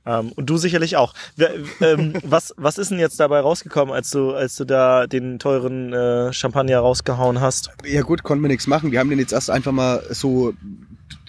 [0.05, 1.13] Ähm, und du sicherlich auch.
[1.81, 5.93] Ähm, was, was ist denn jetzt dabei rausgekommen, als du, als du da den teuren
[5.93, 7.71] äh, Champagner rausgehauen hast?
[7.85, 8.91] Ja gut, konnten wir nichts machen.
[8.91, 10.53] Wir haben den jetzt erst einfach mal so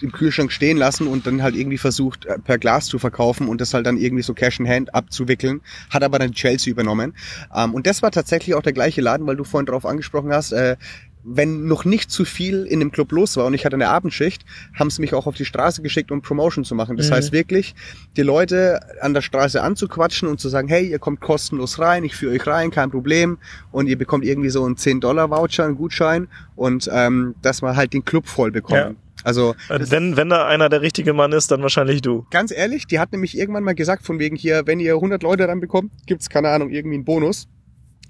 [0.01, 3.61] im Kühlschrank stehen lassen und dann halt irgendwie versucht, äh, per Glas zu verkaufen und
[3.61, 5.61] das halt dann irgendwie so Cash in Hand abzuwickeln.
[5.89, 7.15] Hat aber dann Chelsea übernommen.
[7.55, 10.51] Ähm, und das war tatsächlich auch der gleiche Laden, weil du vorhin drauf angesprochen hast,
[10.51, 10.75] äh,
[11.27, 14.45] wenn noch nicht zu viel in dem Club los war und ich hatte eine Abendschicht,
[14.77, 16.97] haben sie mich auch auf die Straße geschickt, um Promotion zu machen.
[16.97, 17.13] Das Mhm.
[17.15, 17.73] heißt wirklich,
[18.15, 22.15] die Leute an der Straße anzuquatschen und zu sagen, hey, ihr kommt kostenlos rein, ich
[22.15, 23.37] führe euch rein, kein Problem.
[23.71, 28.05] Und ihr bekommt irgendwie so einen 10-Dollar-Voucher, einen Gutschein und ähm, dass wir halt den
[28.05, 28.97] Club voll bekommen.
[29.23, 32.27] Also Äh, wenn, wenn da einer der richtige Mann ist, dann wahrscheinlich du.
[32.29, 35.47] ganz ehrlich, die hat nämlich irgendwann mal gesagt, von wegen hier, wenn ihr 100 Leute
[35.47, 37.47] ranbekommt, gibt's keine Ahnung, irgendwie einen Bonus.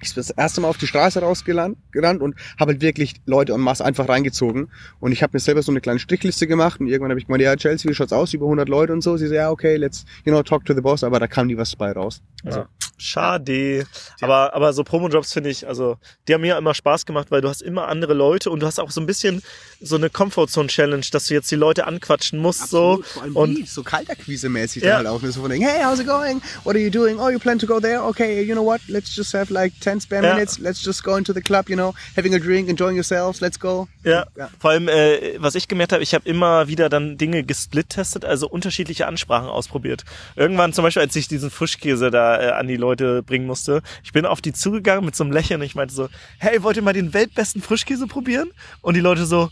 [0.01, 3.53] Ich bin das erste Mal auf die Straße rausgerannt gerannt und habe halt wirklich Leute
[3.53, 4.69] en masse einfach reingezogen.
[4.99, 7.43] Und ich habe mir selber so eine kleine Strichliste gemacht und irgendwann habe ich gemeint,
[7.43, 8.33] ja, Chelsea, wie schaut's aus?
[8.33, 9.17] Über 100 Leute und so.
[9.17, 11.03] Sie so, ja, okay, let's, you know, talk to the boss.
[11.03, 12.21] Aber da kam nie was bei raus.
[12.43, 12.69] Also, Ja.
[12.97, 13.85] Schade.
[14.21, 17.49] Aber, aber so Promo-Jobs finde ich, also, die haben mir immer Spaß gemacht, weil du
[17.49, 19.41] hast immer andere Leute und du hast auch so ein bisschen
[19.81, 23.01] so eine Comfortzone-Challenge, dass du jetzt die Leute anquatschen musst, so.
[23.03, 24.97] Vor allem Und wie, so kaltakquise-mäßig Ja.
[24.97, 25.27] dann halt auch.
[25.27, 26.41] So von wegen, hey, how's it going?
[26.63, 27.19] What are you doing?
[27.19, 28.03] Oh, you plan to go there?
[28.03, 28.81] Okay, you know what?
[28.87, 30.33] Let's just have like 10 spare Ja.
[30.35, 30.59] minutes.
[30.59, 33.41] Let's just go into the club, you know, having a drink, enjoying yourselves.
[33.41, 33.87] Let's go.
[34.03, 34.49] Ja, Ja.
[34.59, 38.47] vor allem, äh, was ich gemerkt habe, ich habe immer wieder dann Dinge gesplit-testet, also
[38.47, 40.03] unterschiedliche Ansprachen ausprobiert.
[40.35, 44.13] Irgendwann zum Beispiel, als ich diesen Frischkäse da äh, an die Leute bringen musste, ich
[44.13, 46.83] bin auf die zugegangen mit so einem Lächeln und ich meinte so, hey, wollt ihr
[46.83, 48.49] mal den weltbesten Frischkäse probieren?
[48.81, 49.49] Und die Leute so,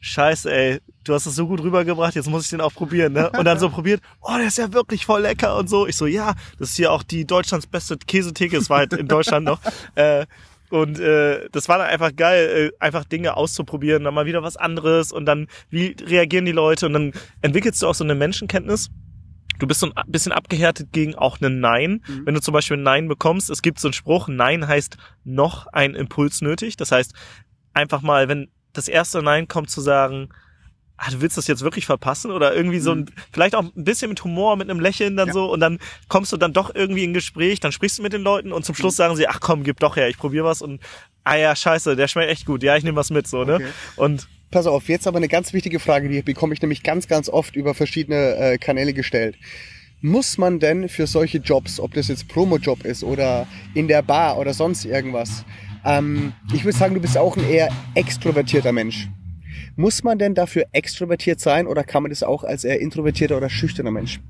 [0.00, 3.30] Scheiße, ey, du hast es so gut rübergebracht, jetzt muss ich den auch probieren, ne?
[3.30, 5.86] Und dann so probiert, oh, der ist ja wirklich voll lecker und so.
[5.88, 9.08] Ich so, ja, das ist hier auch die Deutschlands beste Käsetheke, es war halt in
[9.08, 9.60] Deutschland noch.
[9.94, 10.26] Äh,
[10.70, 14.56] und äh, das war dann einfach geil, äh, einfach Dinge auszuprobieren, dann mal wieder was
[14.56, 18.90] anderes und dann, wie reagieren die Leute und dann entwickelst du auch so eine Menschenkenntnis.
[19.58, 22.02] Du bist so ein bisschen abgehärtet gegen auch einen Nein.
[22.24, 25.66] Wenn du zum Beispiel ein Nein bekommst, es gibt so einen Spruch, Nein heißt noch
[25.68, 26.76] ein Impuls nötig.
[26.76, 27.12] Das heißt,
[27.74, 30.28] einfach mal, wenn das erste Nein kommt, zu sagen,
[30.96, 34.08] ah, du willst das jetzt wirklich verpassen oder irgendwie so ein, vielleicht auch ein bisschen
[34.10, 35.32] mit Humor, mit einem Lächeln dann Ja.
[35.32, 38.22] so und dann kommst du dann doch irgendwie in Gespräch, dann sprichst du mit den
[38.22, 40.80] Leuten und zum Schluss sagen sie, ach komm, gib doch her, ich probier was und
[41.24, 43.56] ah ja, scheiße, der schmeckt echt gut, ja, ich nehme was mit so, ne?
[43.56, 43.68] Okay.
[43.96, 47.28] Und Pass auf, jetzt aber eine ganz wichtige Frage, die bekomme ich nämlich ganz, ganz
[47.28, 49.36] oft über verschiedene äh, Kanäle gestellt.
[50.00, 54.38] Muss man denn für solche Jobs, ob das jetzt Promo-Job ist oder in der Bar
[54.38, 55.44] oder sonst irgendwas,
[55.84, 59.08] ähm, ich würde sagen, du bist auch ein eher extrovertierter Mensch.
[59.76, 63.50] Muss man denn dafür extrovertiert sein oder kann man das auch als eher introvertierter oder
[63.50, 64.20] schüchterner Mensch?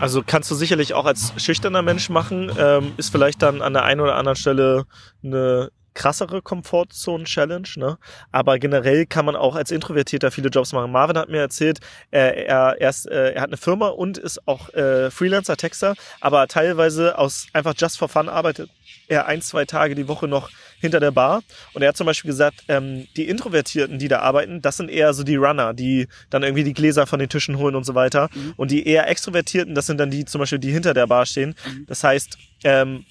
[0.00, 3.84] Also kannst du sicherlich auch als schüchterner Mensch machen, ähm, ist vielleicht dann an der
[3.84, 4.86] einen oder anderen Stelle
[5.22, 7.98] eine krassere Komfortzone-Challenge, ne?
[8.32, 10.92] Aber generell kann man auch als Introvertierter viele Jobs machen.
[10.92, 14.46] Marvin hat mir erzählt, äh, er, er, ist, äh, er hat eine Firma und ist
[14.46, 18.70] auch äh, Freelancer-Texter, aber teilweise aus einfach just for fun arbeitet
[19.10, 21.42] er ein, zwei Tage die Woche noch hinter der Bar.
[21.74, 25.12] Und er hat zum Beispiel gesagt, ähm, die Introvertierten, die da arbeiten, das sind eher
[25.12, 28.30] so die Runner, die dann irgendwie die Gläser von den Tischen holen und so weiter.
[28.32, 28.54] Mhm.
[28.56, 31.54] Und die eher Extrovertierten, das sind dann die zum Beispiel, die hinter der Bar stehen.
[31.66, 31.86] Mhm.
[31.86, 33.04] Das heißt, ähm,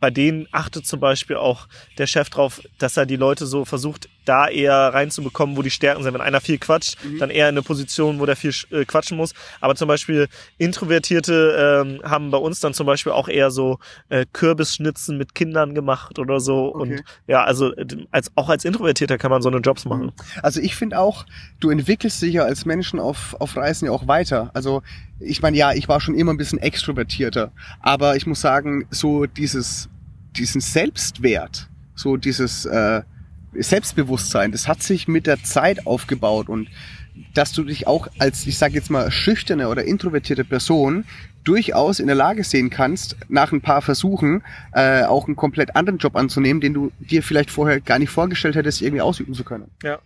[0.00, 4.08] bei denen achtet zum Beispiel auch der Chef drauf, dass er die Leute so versucht,
[4.24, 6.14] da eher reinzubekommen, wo die Stärken sind.
[6.14, 7.18] Wenn einer viel quatscht, mhm.
[7.18, 9.34] dann eher in eine Position, wo der viel äh, quatschen muss.
[9.60, 14.26] Aber zum Beispiel Introvertierte ähm, haben bei uns dann zum Beispiel auch eher so äh,
[14.32, 16.74] Kürbisschnitzen mit Kindern gemacht oder so.
[16.74, 16.80] Okay.
[16.80, 17.72] Und ja, also
[18.10, 20.06] als auch als Introvertierter kann man so eine Jobs machen.
[20.06, 20.12] Mhm.
[20.42, 21.26] Also ich finde auch,
[21.58, 24.50] du entwickelst dich ja als Menschen auf, auf Reisen ja auch weiter.
[24.54, 24.82] Also
[25.18, 29.26] ich meine, ja, ich war schon immer ein bisschen extrovertierter, aber ich muss sagen, so
[29.26, 29.89] dieses,
[30.36, 33.02] diesen Selbstwert, so dieses äh,
[33.52, 36.68] Selbstbewusstsein, das hat sich mit der Zeit aufgebaut und
[37.34, 41.04] dass du dich auch als, ich sage jetzt mal, schüchterne oder introvertierte Person
[41.44, 45.98] durchaus in der Lage sehen kannst, nach ein paar Versuchen äh, auch einen komplett anderen
[45.98, 49.70] Job anzunehmen, den du dir vielleicht vorher gar nicht vorgestellt hättest, irgendwie ausüben zu können.
[49.82, 49.98] Ja.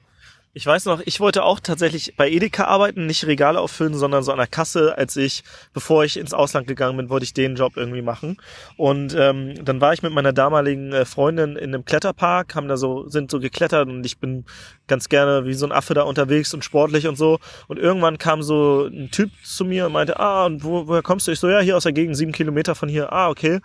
[0.57, 4.31] Ich weiß noch, ich wollte auch tatsächlich bei Edeka arbeiten, nicht Regale auffüllen, sondern so
[4.31, 7.73] an der Kasse, als ich, bevor ich ins Ausland gegangen bin, wollte ich den Job
[7.77, 8.37] irgendwie machen.
[8.77, 12.77] Und ähm, dann war ich mit meiner damaligen äh, Freundin in einem Kletterpark, haben da
[12.77, 14.45] so, sind so geklettert und ich bin
[14.87, 17.41] ganz gerne wie so ein Affe da unterwegs und sportlich und so.
[17.67, 21.27] Und irgendwann kam so ein Typ zu mir und meinte, ah, und wo, woher kommst
[21.27, 21.33] du?
[21.33, 23.13] Ich so, ja, hier aus der Gegend, sieben Kilometer von hier.
[23.13, 23.59] Ah, okay.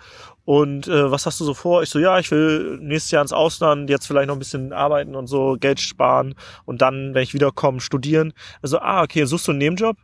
[0.49, 1.83] Und äh, was hast du so vor?
[1.83, 5.13] Ich so, ja, ich will nächstes Jahr ins Ausland, jetzt vielleicht noch ein bisschen arbeiten
[5.13, 6.33] und so, Geld sparen
[6.65, 8.33] und dann, wenn ich wiederkomme, studieren.
[8.63, 9.97] Also, ah, okay, suchst du einen Nebenjob?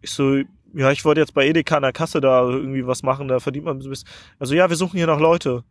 [0.00, 0.38] Ich so,
[0.74, 3.64] ja, ich wollte jetzt bei Edeka an der Kasse da irgendwie was machen, da verdient
[3.64, 4.08] man ein bisschen.
[4.40, 5.62] Also, ja, wir suchen hier noch Leute.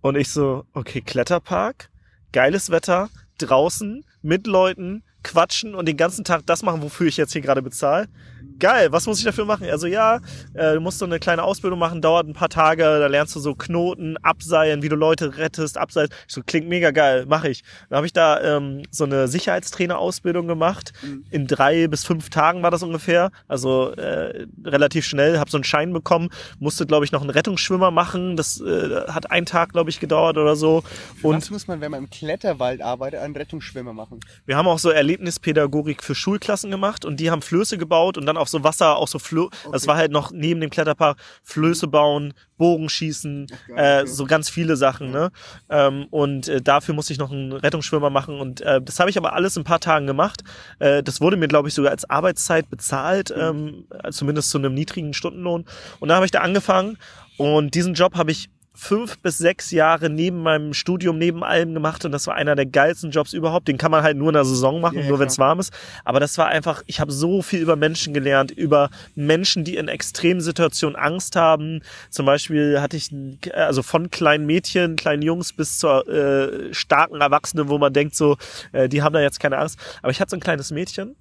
[0.00, 1.90] Und ich so, okay, Kletterpark,
[2.32, 7.34] geiles Wetter, draußen, mit Leuten, quatschen und den ganzen Tag das machen, wofür ich jetzt
[7.34, 8.08] hier gerade bezahle
[8.60, 9.68] geil, was muss ich dafür machen?
[9.70, 10.20] Also ja,
[10.54, 13.40] äh, du musst so eine kleine Ausbildung machen, dauert ein paar Tage, da lernst du
[13.40, 16.10] so Knoten, Abseilen, wie du Leute rettest, Abseilen.
[16.28, 17.62] So klingt mega geil, mache ich.
[17.88, 20.92] Dann habe ich da ähm, so eine Sicherheitstrainer-Ausbildung gemacht.
[21.02, 21.24] Mhm.
[21.30, 25.38] In drei bis fünf Tagen war das ungefähr, also äh, relativ schnell.
[25.38, 28.36] Habe so einen Schein bekommen, musste glaube ich noch einen Rettungsschwimmer machen.
[28.36, 30.82] Das äh, hat einen Tag glaube ich gedauert oder so.
[31.22, 34.20] Und was muss man, wenn man im Kletterwald arbeitet, einen Rettungsschwimmer machen?
[34.46, 38.36] Wir haben auch so Erlebnispädagogik für Schulklassen gemacht und die haben Flöße gebaut und dann
[38.36, 39.68] auf so Wasser, auch so Flö okay.
[39.72, 45.10] das war halt noch neben dem Kletterpark, Flöße bauen, Bogenschießen, äh, so ganz viele Sachen,
[45.10, 45.30] ne?
[45.68, 49.16] Ähm, und äh, dafür musste ich noch einen Rettungsschwimmer machen und äh, das habe ich
[49.16, 50.42] aber alles in ein paar Tagen gemacht.
[50.78, 53.86] Äh, das wurde mir, glaube ich, sogar als Arbeitszeit bezahlt, mhm.
[54.04, 55.64] ähm, zumindest zu einem niedrigen Stundenlohn.
[56.00, 56.98] Und dann habe ich da angefangen
[57.38, 62.06] und diesen Job habe ich fünf bis sechs Jahre neben meinem Studium, neben allem gemacht
[62.06, 63.68] und das war einer der geilsten Jobs überhaupt.
[63.68, 65.70] Den kann man halt nur in der Saison machen, ja, nur wenn es warm ist.
[66.02, 69.88] Aber das war einfach, ich habe so viel über Menschen gelernt, über Menschen, die in
[69.88, 71.82] extremen Situationen Angst haben.
[72.08, 73.10] Zum Beispiel hatte ich,
[73.52, 78.38] also von kleinen Mädchen, kleinen Jungs bis zur äh, starken Erwachsenen, wo man denkt so,
[78.72, 79.78] äh, die haben da jetzt keine Angst.
[80.00, 81.16] Aber ich hatte so ein kleines Mädchen,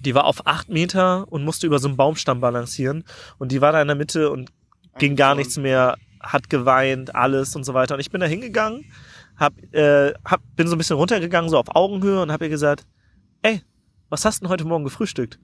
[0.00, 3.04] die war auf acht Meter und musste über so einen Baumstamm balancieren
[3.38, 4.50] und die war da in der Mitte und
[4.98, 7.94] ging gar nichts mehr hat geweint, alles und so weiter.
[7.94, 8.84] Und ich bin da hingegangen,
[9.36, 12.86] hab, äh, hab, bin so ein bisschen runtergegangen, so auf Augenhöhe und hab ihr gesagt,
[13.42, 13.62] ey,
[14.08, 15.38] was hast du denn heute Morgen gefrühstückt?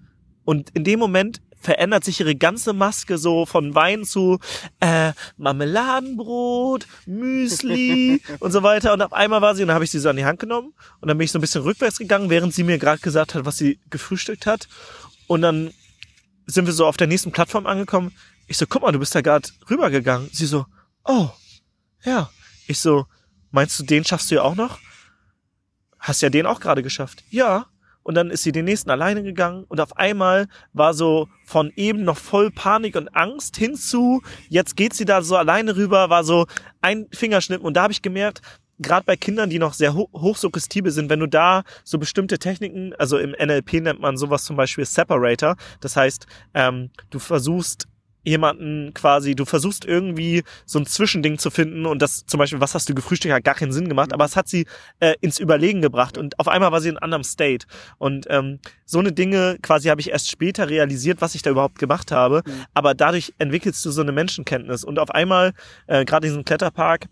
[0.44, 4.38] Und in dem Moment verändert sich ihre ganze Maske so von Wein zu
[4.80, 8.92] äh, Marmeladenbrot, Müsli und so weiter.
[8.92, 10.74] Und auf einmal war sie, und dann habe ich sie so an die Hand genommen
[11.00, 13.46] und dann bin ich so ein bisschen rückwärts gegangen, während sie mir gerade gesagt hat,
[13.46, 14.68] was sie gefrühstückt hat.
[15.26, 15.72] Und dann
[16.46, 18.12] sind wir so auf der nächsten Plattform angekommen.
[18.46, 20.28] Ich so, guck mal, du bist da gerade rübergegangen.
[20.33, 20.66] Sie so,
[21.04, 21.30] oh,
[22.04, 22.30] ja.
[22.66, 23.07] Ich so,
[23.50, 24.78] meinst du, den schaffst du ja auch noch?
[25.98, 27.24] Hast ja den auch gerade geschafft.
[27.30, 27.66] Ja.
[28.02, 32.04] Und dann ist sie den nächsten alleine gegangen und auf einmal war so von eben
[32.04, 36.46] noch voll Panik und Angst hinzu, jetzt geht sie da so alleine rüber, war so
[36.83, 38.42] ein Fingerschnipp und da habe ich gemerkt,
[38.78, 42.92] gerade bei Kindern, die noch sehr ho hochsuggestibel sind, wenn du da so bestimmte Techniken,
[42.94, 47.88] also im NLP nennt man sowas zum Beispiel Separator, das heißt, ähm, du versuchst
[48.24, 52.74] jemanden quasi, du versuchst irgendwie so ein Zwischending zu finden und das zum Beispiel, was
[52.74, 54.66] hast du gefrühstückt, hat gar keinen Sinn gemacht, aber es hat sie
[55.00, 57.66] äh, ins Überlegen gebracht und auf einmal war sie in einem anderen State.
[57.98, 61.78] Und ähm, so eine Dinge quasi habe ich erst später realisiert, was ich da überhaupt
[61.78, 62.64] gemacht habe, mhm.
[62.72, 65.52] aber dadurch entwickelst du so eine Menschenkenntnis und auf einmal,
[65.87, 67.06] äh, gerade in diesem Kletterpark,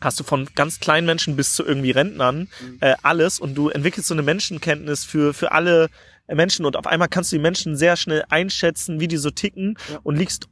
[0.00, 2.78] hast du von ganz kleinen Menschen bis zu irgendwie Rentnern mhm.
[2.80, 5.88] äh, alles und du entwickelst so eine Menschenkenntnis für für alle
[6.34, 9.76] Menschen und auf einmal kannst du die Menschen sehr schnell einschätzen, wie die so ticken
[9.90, 9.98] ja.
[10.02, 10.48] und liegst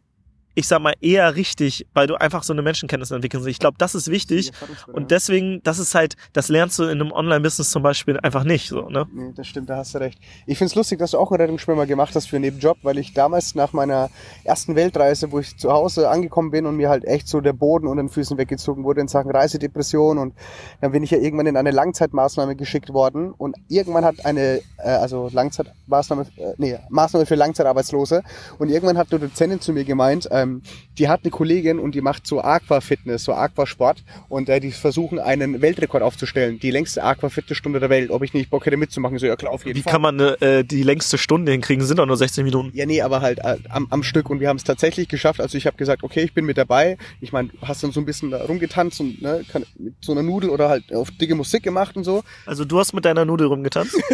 [0.56, 3.46] ich sag mal, eher richtig, weil du einfach so eine Menschenkenntnis entwickelst.
[3.46, 4.52] Ich glaube, das ist wichtig.
[4.90, 8.66] Und deswegen, das ist halt, das lernst du in einem Online-Business zum Beispiel einfach nicht
[8.68, 9.06] so, ne?
[9.12, 10.18] Nee, das stimmt, da hast du recht.
[10.46, 13.12] Ich find's lustig, dass du auch einen Rettungsschwimmer gemacht hast für einen Nebenjob, weil ich
[13.12, 14.08] damals nach meiner
[14.44, 17.86] ersten Weltreise, wo ich zu Hause angekommen bin und mir halt echt so der Boden
[17.86, 20.34] unter den Füßen weggezogen wurde in Sachen Reisedepression und
[20.80, 24.88] dann bin ich ja irgendwann in eine Langzeitmaßnahme geschickt worden und irgendwann hat eine, äh,
[24.88, 28.22] also Langzeitmaßnahme, äh, nee, Maßnahme für Langzeitarbeitslose
[28.58, 30.62] und irgendwann hat eine Dozentin zu mir gemeint, ähm,
[30.98, 35.18] die hat eine Kollegin und die macht so Aquafitness, so Aquasport und äh, die versuchen
[35.18, 39.18] einen Weltrekord aufzustellen, die längste Aquafitnessstunde der Welt, ob ich nicht Bock hätte mitzumachen.
[39.18, 39.92] So, ja klar, auf jeden Wie Fall.
[39.92, 41.84] kann man äh, die längste Stunde hinkriegen?
[41.84, 42.70] Sind doch nur 16 Minuten.
[42.74, 45.40] Ja, nee, aber halt äh, am, am Stück und wir haben es tatsächlich geschafft.
[45.40, 46.96] Also ich habe gesagt, okay, ich bin mit dabei.
[47.20, 50.50] Ich meine, hast dann so ein bisschen rumgetanzt und ne, kann, mit so einer Nudel
[50.50, 52.22] oder halt auf dicke Musik gemacht und so.
[52.46, 53.96] Also du hast mit deiner Nudel rumgetanzt?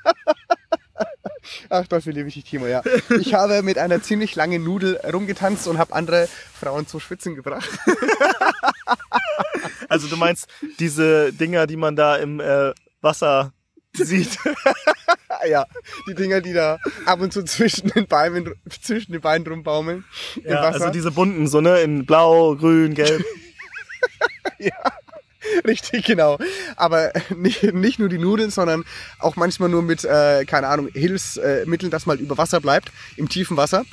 [1.68, 2.82] Ach, dafür liebe ich dich, Timo, ja.
[3.20, 7.68] Ich habe mit einer ziemlich langen Nudel rumgetanzt und habe andere Frauen zum Schwitzen gebracht.
[9.88, 10.46] Also du meinst
[10.78, 13.52] diese Dinger, die man da im äh, Wasser
[13.92, 14.38] sieht?
[15.48, 15.66] ja,
[16.08, 20.04] die Dinger, die da ab und zu zwischen den Beinen, zwischen den Beinen rumbaumeln.
[20.44, 23.24] Ja, also diese bunten, so ne, in blau, grün, gelb.
[25.66, 26.38] Richtig, genau.
[26.76, 28.84] Aber nicht, nicht nur die Nudeln, sondern
[29.18, 33.56] auch manchmal nur mit, äh, keine Ahnung, Hilfsmitteln, dass halt über Wasser bleibt, im tiefen
[33.56, 33.84] Wasser.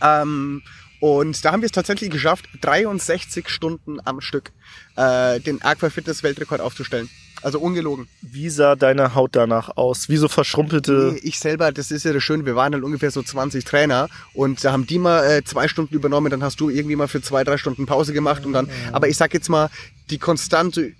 [0.00, 0.62] Ähm,
[1.00, 4.52] und da haben wir es tatsächlich geschafft, 63 Stunden am Stück
[4.96, 7.08] äh, den Aqua Fitness Weltrekord aufzustellen.
[7.42, 8.08] Also ungelogen.
[8.22, 10.08] Wie sah deine Haut danach aus?
[10.08, 11.12] Wie so verschrumpelte...
[11.14, 14.08] Nee, ich selber, das ist ja das Schöne, wir waren halt ungefähr so 20 Trainer
[14.34, 17.22] und da haben die mal äh, zwei Stunden übernommen, dann hast du irgendwie mal für
[17.22, 19.70] zwei, drei Stunden Pause gemacht und dann, aber ich sag jetzt mal,
[20.10, 20.92] die konstante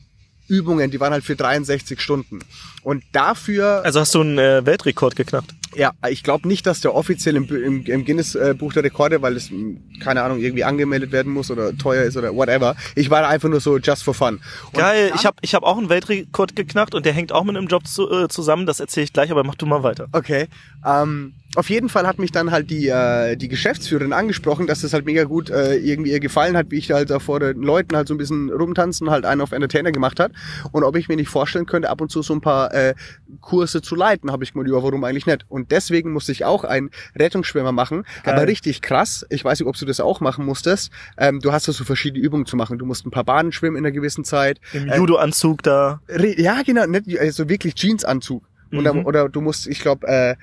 [0.51, 2.41] Übungen, die waren halt für 63 Stunden.
[2.83, 5.55] Und dafür Also hast du einen äh, Weltrekord geknackt?
[5.75, 9.51] Ja, ich glaube nicht, dass der offiziell im, im, im Guinness-Buch der Rekorde, weil es,
[9.51, 12.75] mh, keine Ahnung, irgendwie angemeldet werden muss oder teuer ist oder whatever.
[12.97, 14.41] Ich war einfach nur so just for fun.
[14.67, 17.57] Und Geil, ich habe ich hab auch einen Weltrekord geknackt und der hängt auch mit
[17.57, 18.67] einem Job zu, äh, zusammen.
[18.67, 20.09] Das erzähle ich gleich, aber mach du mal weiter.
[20.13, 20.49] Okay.
[20.85, 24.93] Ähm, auf jeden Fall hat mich dann halt die, äh, die Geschäftsführerin angesprochen, dass das
[24.93, 27.61] halt mega gut äh, irgendwie ihr gefallen hat, wie ich da halt da vor den
[27.63, 30.31] Leuten halt so ein bisschen rumtanzen, halt einen auf Entertainer gemacht hat.
[30.71, 32.95] Und ob ich mir nicht vorstellen könnte, ab und zu so ein paar äh,
[33.41, 35.45] Kurse zu leiten, habe ich gemeint, ja, warum eigentlich nicht?
[35.49, 38.05] Und deswegen musste ich auch einen Rettungsschwimmer machen.
[38.23, 38.35] Geil.
[38.35, 40.93] Aber richtig krass, ich weiß nicht, ob du das auch machen musstest.
[41.19, 42.79] Ähm, du hast da so verschiedene Übungen zu machen.
[42.79, 44.61] Du musst ein paar Bahnen schwimmen in einer gewissen Zeit.
[44.73, 46.01] Im Äh, Judo-Anzug da.
[46.37, 48.45] Ja, genau, nicht, also wirklich Jeansanzug.
[48.73, 49.07] Und dann, Mhm.
[49.07, 50.37] oder du musst, ich glaube, äh,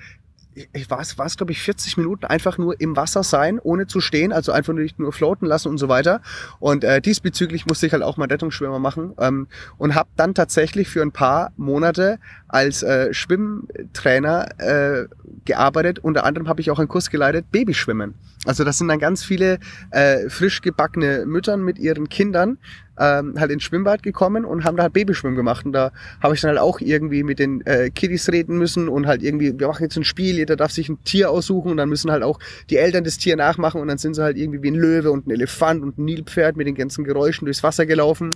[0.72, 4.32] ich war es, glaube ich 40 Minuten einfach nur im Wasser sein, ohne zu stehen,
[4.32, 6.20] also einfach nur nur floaten lassen und so weiter.
[6.60, 10.88] Und äh, diesbezüglich musste ich halt auch mal Rettungsschwimmer machen ähm, und habe dann tatsächlich
[10.88, 15.06] für ein paar Monate als äh, Schwimmtrainer äh,
[15.44, 15.98] gearbeitet.
[16.00, 18.14] Unter anderem habe ich auch einen Kurs geleitet, Babyschwimmen.
[18.46, 19.58] Also das sind dann ganz viele
[19.90, 22.58] äh, frisch gebackene Müttern mit ihren Kindern
[23.00, 25.66] ähm, halt ins Schwimmbad gekommen und haben da halt Babyschwimmen gemacht.
[25.66, 29.06] Und da habe ich dann halt auch irgendwie mit den äh, Kiddies reden müssen und
[29.06, 31.88] halt irgendwie, wir machen jetzt ein Spiel, jeder darf sich ein Tier aussuchen und dann
[31.88, 32.38] müssen halt auch
[32.70, 35.26] die Eltern das Tier nachmachen und dann sind sie halt irgendwie wie ein Löwe und
[35.26, 38.30] ein Elefant und ein Nilpferd mit den ganzen Geräuschen durchs Wasser gelaufen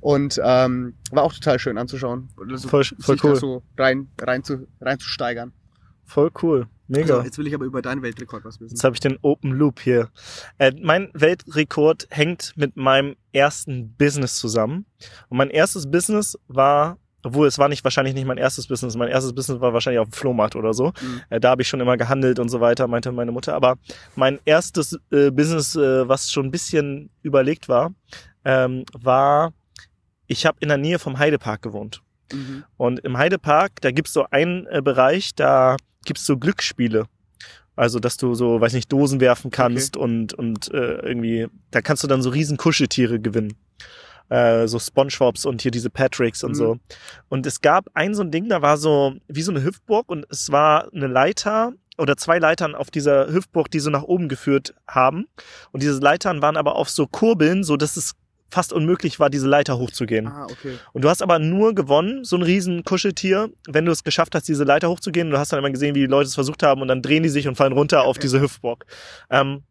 [0.00, 2.28] und ähm, war auch total schön anzuschauen.
[2.50, 3.55] Also, Voll- voll cool.
[3.56, 5.52] So rein, rein, zu, rein zu steigern.
[6.04, 6.68] Voll cool.
[6.88, 7.16] Mega.
[7.16, 8.74] So, jetzt will ich aber über deinen Weltrekord was wissen.
[8.74, 10.08] Jetzt habe ich den Open Loop hier.
[10.58, 14.86] Äh, mein Weltrekord hängt mit meinem ersten Business zusammen.
[15.28, 19.08] Und mein erstes Business war, obwohl es war nicht wahrscheinlich nicht mein erstes Business, mein
[19.08, 20.92] erstes Business war wahrscheinlich auf dem Flohmarkt oder so.
[21.00, 21.22] Mhm.
[21.28, 23.54] Äh, da habe ich schon immer gehandelt und so weiter, meinte meine Mutter.
[23.54, 23.78] Aber
[24.14, 27.92] mein erstes äh, Business, äh, was schon ein bisschen überlegt war,
[28.44, 29.52] ähm, war,
[30.28, 32.00] ich habe in der Nähe vom Heidepark gewohnt.
[32.32, 32.64] Mhm.
[32.76, 37.06] Und im Heidepark, da gibt's so einen äh, Bereich, da gibt's so Glücksspiele.
[37.74, 42.02] Also, dass du so, weiß nicht, Dosen werfen kannst und, und äh, irgendwie, da kannst
[42.02, 43.54] du dann so riesen Kuscheltiere gewinnen.
[44.30, 46.54] Äh, so Spongebobs und hier diese Patricks und Mhm.
[46.54, 46.76] so.
[47.28, 50.26] Und es gab ein so ein Ding, da war so wie so eine Hüftburg und
[50.30, 54.74] es war eine Leiter oder zwei Leitern auf dieser Hüftburg, die so nach oben geführt
[54.88, 55.26] haben.
[55.70, 58.14] Und diese Leitern waren aber auf so Kurbeln, so dass es
[58.50, 60.26] fast unmöglich war, diese Leiter hochzugehen.
[60.28, 60.78] Ah, okay.
[60.92, 64.48] Und du hast aber nur gewonnen, so ein riesen Kuscheltier, wenn du es geschafft hast,
[64.48, 65.28] diese Leiter hochzugehen.
[65.28, 67.22] Und du hast dann immer gesehen, wie die Leute es versucht haben und dann drehen
[67.22, 68.86] die sich und fallen runter auf diese Hüftburg.
[69.30, 69.62] Ähm,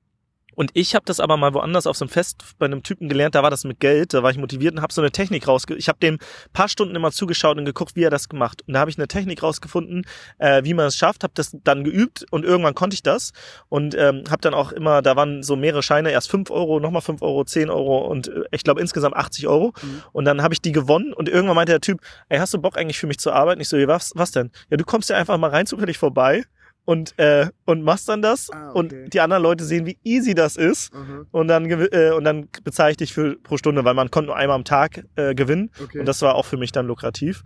[0.56, 3.36] und ich habe das aber mal woanders auf so einem Fest bei einem Typen gelernt,
[3.36, 5.76] da war das mit Geld, da war ich motiviert und habe so eine Technik rausge...
[5.76, 6.18] Ich habe dem
[6.54, 8.64] paar Stunden immer zugeschaut und geguckt, wie er das gemacht.
[8.68, 10.06] Und da habe ich eine Technik rausgefunden,
[10.38, 13.34] äh, wie man es schafft, habe das dann geübt und irgendwann konnte ich das.
[13.70, 17.02] Und ähm, habe dann auch immer, da waren so mehrere Scheine, erst 5 Euro, nochmal
[17.02, 19.74] 5 Euro, 10 Euro und äh, ich glaube insgesamt 80 Euro.
[19.82, 20.04] Mhm.
[20.14, 22.78] Und dann habe ich die gewonnen und irgendwann meinte der Typ, ey, hast du Bock
[22.78, 23.62] eigentlich für mich zu arbeiten?
[23.62, 24.52] Ich so, was, was denn?
[24.70, 26.44] Ja, du kommst ja einfach mal rein zufällig vorbei
[26.86, 28.78] und, äh, und machst dann das Ah, okay.
[28.80, 31.26] und die anderen Leute sehen, wie easy das ist Mhm.
[31.32, 34.36] und dann, äh, und dann bezahle ich dich für pro Stunde, weil man konnte nur
[34.36, 36.00] einmal am Tag äh, gewinnen Okay.
[36.00, 37.44] und das war auch für mich dann lukrativ.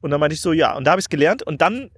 [0.00, 1.90] Und dann meinte ich so, ja, und da habe ich es gelernt und dann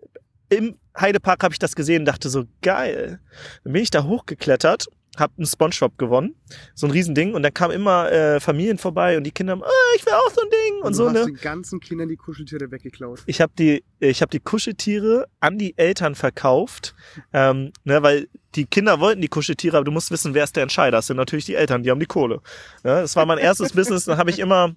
[0.51, 3.21] im Heidepark habe ich das gesehen und dachte so, geil.
[3.65, 4.87] Dann bin ich da hochgeklettert,
[5.19, 6.35] habe einen Spongebob gewonnen,
[6.75, 9.95] so ein Riesending und dann kamen immer äh, Familien vorbei und die Kinder haben, ah,
[9.97, 11.25] ich will auch so ein Ding und du so, hast ne?
[11.27, 13.23] den ganzen Kindern die Kuscheltiere weggeklaut.
[13.27, 16.95] ich habe die, ich habe die Kuscheltiere an die Eltern verkauft,
[17.33, 20.63] ähm, ne, weil die Kinder wollten die Kuscheltiere, aber du musst wissen, wer ist der
[20.63, 20.99] Entscheider.
[20.99, 22.37] Das sind natürlich die Eltern, die haben die Kohle.
[22.83, 24.05] Ne, das war mein erstes Business.
[24.05, 24.75] Dann habe ich immer,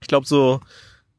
[0.00, 0.60] ich glaube so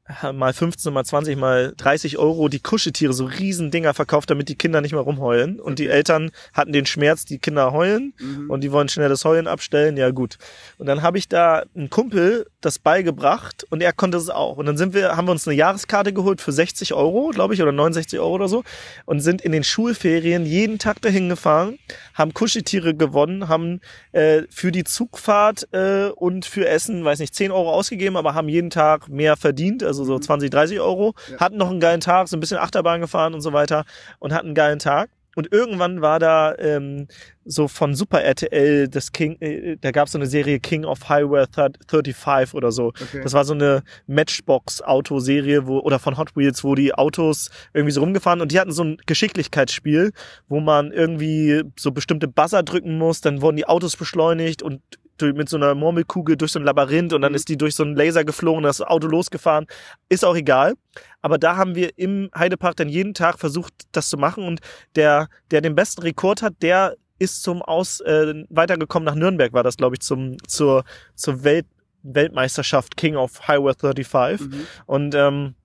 [0.33, 4.55] mal 15, mal 20, mal 30 Euro die Kuscheltiere, so riesen Dinger verkauft, damit die
[4.55, 5.59] Kinder nicht mehr rumheulen.
[5.59, 8.49] Und die Eltern hatten den Schmerz, die Kinder heulen Mhm.
[8.49, 9.97] und die wollen schnell das Heulen abstellen.
[9.97, 10.37] Ja gut.
[10.77, 14.57] Und dann habe ich da einen Kumpel das beigebracht und er konnte es auch.
[14.57, 17.61] Und dann sind wir, haben wir uns eine Jahreskarte geholt für 60 Euro, glaube ich,
[17.61, 18.63] oder 69 Euro oder so
[19.05, 21.77] und sind in den Schulferien jeden Tag dahin gefahren,
[22.13, 23.79] haben Kuscheltiere gewonnen, haben
[24.11, 28.49] äh, für die Zugfahrt äh, und für Essen, weiß nicht, 10 Euro ausgegeben, aber haben
[28.49, 31.37] jeden Tag mehr verdient, also so 20, 30 Euro, Ja.
[31.39, 33.85] hatten noch einen geilen Tag, so ein bisschen Achterbahn gefahren und so weiter
[34.19, 35.09] und hatten einen geilen Tag.
[35.35, 37.07] Und irgendwann war da ähm,
[37.45, 41.07] so von Super RTL das King, äh, da gab es so eine Serie King of
[41.07, 41.45] Highway
[41.87, 42.87] 35 oder so.
[42.87, 43.21] Okay.
[43.23, 43.83] Das war so eine
[44.59, 48.71] Matchbox-Autoserie, wo, oder von Hot Wheels, wo die Autos irgendwie so rumgefahren und die hatten
[48.71, 50.11] so ein Geschicklichkeitsspiel,
[50.47, 54.81] wo man irgendwie so bestimmte Buzzer drücken muss, dann wurden die Autos beschleunigt und
[55.21, 57.35] mit so einer Murmelkugel durch so ein Labyrinth und dann Mhm.
[57.37, 59.65] ist die durch so einen Laser geflogen, das Auto losgefahren.
[60.09, 60.73] Ist auch egal.
[61.21, 64.59] Aber da haben wir im Heidepark dann jeden Tag versucht, das zu machen und
[64.95, 69.61] der, der den besten Rekord hat, der ist zum Aus äh, weitergekommen nach Nürnberg war
[69.63, 71.65] das glaube ich zum zur zur Welt
[72.03, 74.67] Weltmeisterschaft King of Highway 35 Mhm.
[74.85, 75.55] und ähm,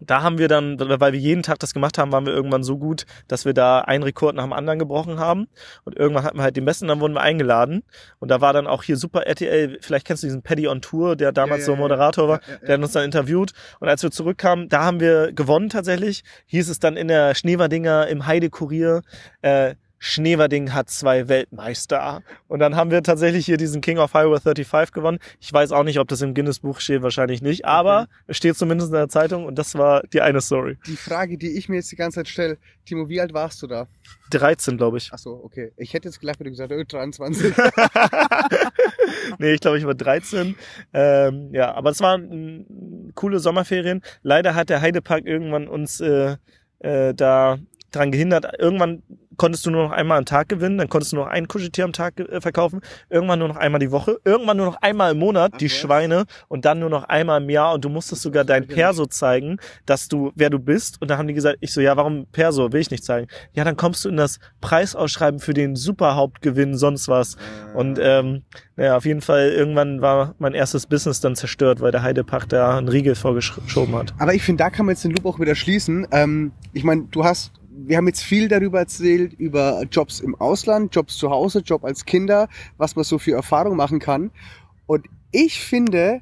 [0.00, 2.78] da haben wir dann, weil wir jeden Tag das gemacht haben, waren wir irgendwann so
[2.78, 5.48] gut, dass wir da einen Rekord nach dem anderen gebrochen haben.
[5.84, 7.82] Und irgendwann hatten wir halt den besten, dann wurden wir eingeladen.
[8.18, 11.16] Und da war dann auch hier Super RTL, vielleicht kennst du diesen Paddy on Tour,
[11.16, 13.52] der damals ja, so ja, Moderator war, ja, der hat uns dann interviewt.
[13.80, 16.24] Und als wir zurückkamen, da haben wir gewonnen tatsächlich.
[16.46, 19.02] Hieß es dann in der Schneewerdinger im Heide-Kurier,
[19.42, 22.22] äh, Schneverding hat zwei Weltmeister.
[22.48, 25.18] Und dann haben wir tatsächlich hier diesen King of Highway 35 gewonnen.
[25.40, 27.64] Ich weiß auch nicht, ob das im Guinness-Buch steht, wahrscheinlich nicht.
[27.64, 30.76] Aber es steht zumindest in der Zeitung und das war die eine Story.
[30.86, 33.66] Die Frage, die ich mir jetzt die ganze Zeit stelle, Timo, wie alt warst du
[33.66, 33.88] da?
[34.30, 35.10] 13, glaube ich.
[35.12, 35.72] Ach so, okay.
[35.76, 37.54] Ich hätte jetzt gleich, du gesagt hast, oh, 23.
[39.38, 40.54] nee, ich glaube, ich war 13.
[40.92, 44.02] Ähm, ja, aber es waren mm, coole Sommerferien.
[44.22, 46.36] Leider hat der Heidepark irgendwann uns äh,
[46.80, 47.58] äh, da
[47.92, 48.46] dran gehindert.
[48.58, 49.02] Irgendwann
[49.36, 51.84] konntest du nur noch einmal am Tag gewinnen, dann konntest du nur noch ein Kuscheltier
[51.84, 52.80] am Tag äh, verkaufen,
[53.10, 55.72] irgendwann nur noch einmal die Woche, irgendwann nur noch einmal im Monat Ach die was.
[55.72, 58.66] Schweine und dann nur noch einmal im Jahr und du musstest sogar dein.
[58.66, 61.96] Perso zeigen, dass du, wer du bist und da haben die gesagt, ich so, ja,
[61.96, 63.26] warum Perso, will ich nicht zeigen.
[63.54, 67.36] Ja, dann kommst du in das Preisausschreiben für den Superhauptgewinn, sonst was.
[67.74, 68.42] Und ähm,
[68.76, 72.76] naja, auf jeden Fall, irgendwann war mein erstes Business dann zerstört, weil der Heidepark da
[72.76, 74.14] einen Riegel vorgeschoben hat.
[74.18, 76.06] Aber ich finde, da kann man jetzt den Loop auch wieder schließen.
[76.10, 77.52] Ähm, ich meine, du hast,
[77.86, 82.04] wir haben jetzt viel darüber erzählt, über Jobs im Ausland, Jobs zu Hause, Job als
[82.04, 84.32] Kinder, was man so für Erfahrung machen kann.
[84.86, 86.20] Und ich finde,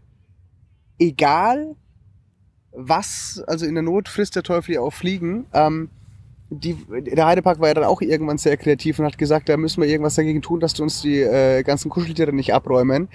[0.98, 1.74] egal
[2.72, 5.88] was, also in der Not frisst der Teufel ja auch Fliegen, ähm,
[6.50, 9.80] die, der Heidepark war ja dann auch irgendwann sehr kreativ und hat gesagt, da müssen
[9.80, 13.08] wir irgendwas dagegen tun, dass du uns die äh, ganzen Kuscheltiere nicht abräumen.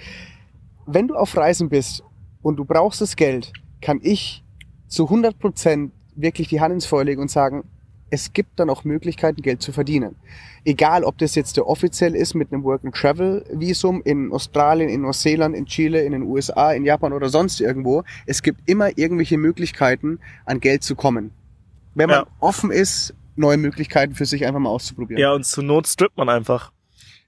[0.86, 2.02] Wenn du auf Reisen bist
[2.42, 4.42] und du brauchst das Geld, kann ich
[4.88, 7.64] zu 100 Prozent wirklich die Hand ins Feuer legen und sagen,
[8.10, 10.16] es gibt dann auch Möglichkeiten, Geld zu verdienen.
[10.64, 15.66] Egal, ob das jetzt der offiziell ist mit einem Work-and-Travel-Visum in Australien, in Neuseeland, in
[15.66, 18.02] Chile, in den USA, in Japan oder sonst irgendwo.
[18.26, 21.30] Es gibt immer irgendwelche Möglichkeiten, an Geld zu kommen.
[21.94, 22.26] Wenn man Ja.
[22.40, 25.20] offen ist, neue Möglichkeiten für sich einfach mal auszuprobieren.
[25.20, 26.72] Ja, und zur Not strippt man einfach.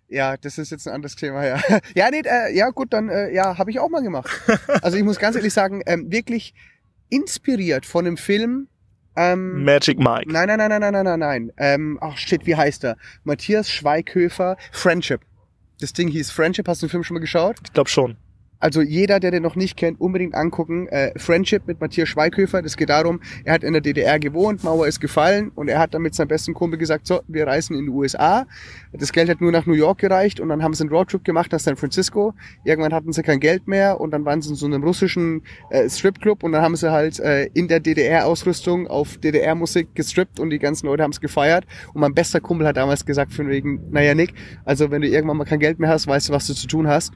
[0.08, 1.58] Ja, das ist jetzt ein anderes Thema, ja.
[1.94, 4.30] Ja, nee, äh, ja gut, dann, äh, ja, habe ich auch mal gemacht.
[4.82, 6.54] Also ich muss ganz ehrlich sagen, ähm, wirklich
[7.08, 8.68] inspiriert von dem Film.
[9.16, 10.30] Ähm, Magic Mike.
[10.32, 11.52] nein, nein, nein, nein, nein, nein, nein, nein.
[11.58, 12.96] Ähm, ach shit, wie heißt er?
[13.24, 15.20] Matthias Schweighöfer, Friendship.
[15.80, 17.56] Das Ding hieß Friendship, hast du den Film schon mal geschaut?
[17.64, 18.16] Ich glaube schon.
[18.62, 20.86] Also jeder, der den noch nicht kennt, unbedingt angucken.
[20.86, 22.62] Äh, Friendship mit Matthias Schweighöfer.
[22.62, 25.94] Das geht darum, er hat in der DDR gewohnt, Mauer ist gefallen und er hat
[25.94, 28.46] dann mit seinem besten Kumpel gesagt, so, wir reisen in die USA.
[28.92, 31.50] Das Geld hat nur nach New York gereicht und dann haben sie einen Roadtrip gemacht
[31.50, 32.34] nach San Francisco.
[32.64, 35.90] Irgendwann hatten sie kein Geld mehr und dann waren sie in so einem russischen äh,
[35.90, 40.60] Stripclub und dann haben sie halt äh, in der DDR-Ausrüstung auf DDR-Musik gestrippt und die
[40.60, 41.66] ganzen Leute haben es gefeiert.
[41.94, 44.34] Und mein bester Kumpel hat damals gesagt, von wegen, naja Nick,
[44.64, 46.86] also wenn du irgendwann mal kein Geld mehr hast, weißt du, was du zu tun
[46.86, 47.12] hast.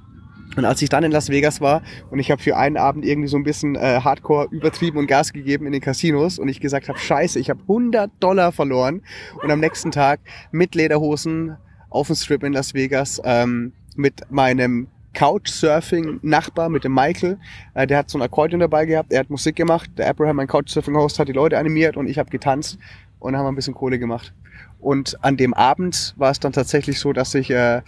[0.57, 3.29] Und als ich dann in Las Vegas war und ich habe für einen Abend irgendwie
[3.29, 6.89] so ein bisschen äh, Hardcore übertrieben und Gas gegeben in den Casinos und ich gesagt
[6.89, 9.03] habe, scheiße, ich habe 100 Dollar verloren
[9.43, 10.21] und am nächsten Tag
[10.53, 11.57] mit Lederhosen
[11.91, 17.39] auf dem Strip in Las Vegas ähm, mit meinem Couchsurfing-Nachbar, mit dem Michael.
[17.75, 19.91] Äh, der hat so ein Akkordeon dabei gehabt, er hat Musik gemacht.
[19.97, 22.79] Der Abraham, mein Couchsurfing-Host, hat die Leute animiert und ich habe getanzt
[23.19, 24.35] und haben ein bisschen Kohle gemacht.
[24.79, 27.81] Und an dem Abend war es dann tatsächlich so, dass ich äh,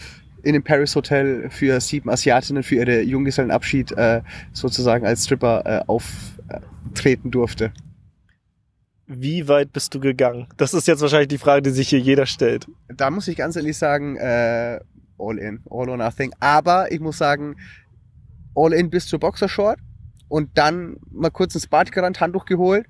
[0.48, 4.22] in dem Paris Hotel für sieben Asiatinnen für ihre Junggesellenabschied äh,
[4.54, 7.70] sozusagen als Stripper äh, auftreten durfte.
[9.06, 10.46] Wie weit bist du gegangen?
[10.56, 12.66] Das ist jetzt wahrscheinlich die Frage, die sich hier jeder stellt.
[12.88, 14.80] Da muss ich ganz ehrlich sagen, äh,
[15.18, 16.32] all in, all or nothing.
[16.40, 17.56] Aber ich muss sagen,
[18.54, 19.78] all in bis zur Boxershort
[20.28, 22.86] und dann mal kurz ins Bad gerannt, Handtuch geholt.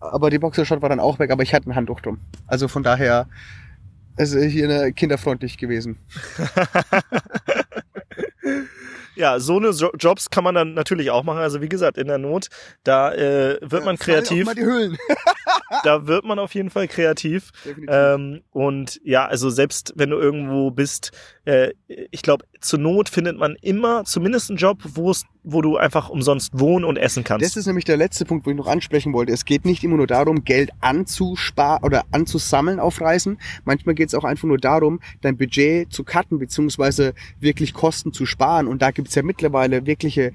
[0.00, 2.18] Aber die Boxershort war dann auch weg, aber ich hatte ein Handtuch drum.
[2.46, 3.28] Also von daher
[4.16, 5.98] ist hier kinderfreundlich gewesen.
[9.16, 11.38] Ja, so eine jo Jobs kann man dann natürlich auch machen.
[11.38, 12.48] Also wie gesagt, in der Not,
[12.82, 14.46] da äh, wird man kreativ.
[14.46, 14.98] Mal die Hüllen.
[15.84, 17.50] da wird man auf jeden Fall kreativ.
[17.88, 21.12] Ähm, und ja, also selbst wenn du irgendwo bist,
[21.44, 25.76] äh, ich glaube, zur Not findet man immer zumindest einen Job, wo es wo du
[25.76, 27.44] einfach umsonst wohnen und essen kannst.
[27.44, 29.30] Das ist nämlich der letzte Punkt, wo ich noch ansprechen wollte.
[29.30, 33.38] Es geht nicht immer nur darum, Geld anzusparen oder anzusammeln auf Reisen.
[33.64, 38.24] Manchmal geht es auch einfach nur darum, dein Budget zu cutten, beziehungsweise wirklich Kosten zu
[38.24, 38.66] sparen.
[38.66, 40.32] Und da gibt es ja mittlerweile wirkliche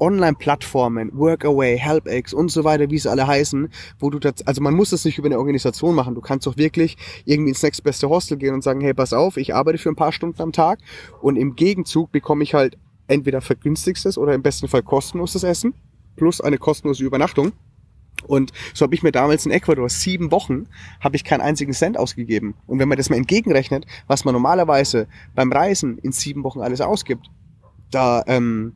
[0.00, 3.68] Online-Plattformen, Workaway, HelpX und so weiter, wie sie alle heißen,
[3.98, 6.14] wo du das, also man muss das nicht über eine Organisation machen.
[6.14, 6.96] Du kannst doch wirklich
[7.26, 10.12] irgendwie ins nächstbeste Hostel gehen und sagen, hey, pass auf, ich arbeite für ein paar
[10.12, 10.78] Stunden am Tag
[11.20, 15.74] und im Gegenzug bekomme ich halt entweder vergünstigstes oder im besten Fall kostenloses Essen
[16.16, 17.52] plus eine kostenlose Übernachtung.
[18.26, 20.66] Und so habe ich mir damals in Ecuador sieben Wochen
[21.00, 22.54] habe ich keinen einzigen Cent ausgegeben.
[22.66, 26.80] Und wenn man das mal entgegenrechnet, was man normalerweise beim Reisen in sieben Wochen alles
[26.80, 27.30] ausgibt,
[27.90, 28.74] da ähm,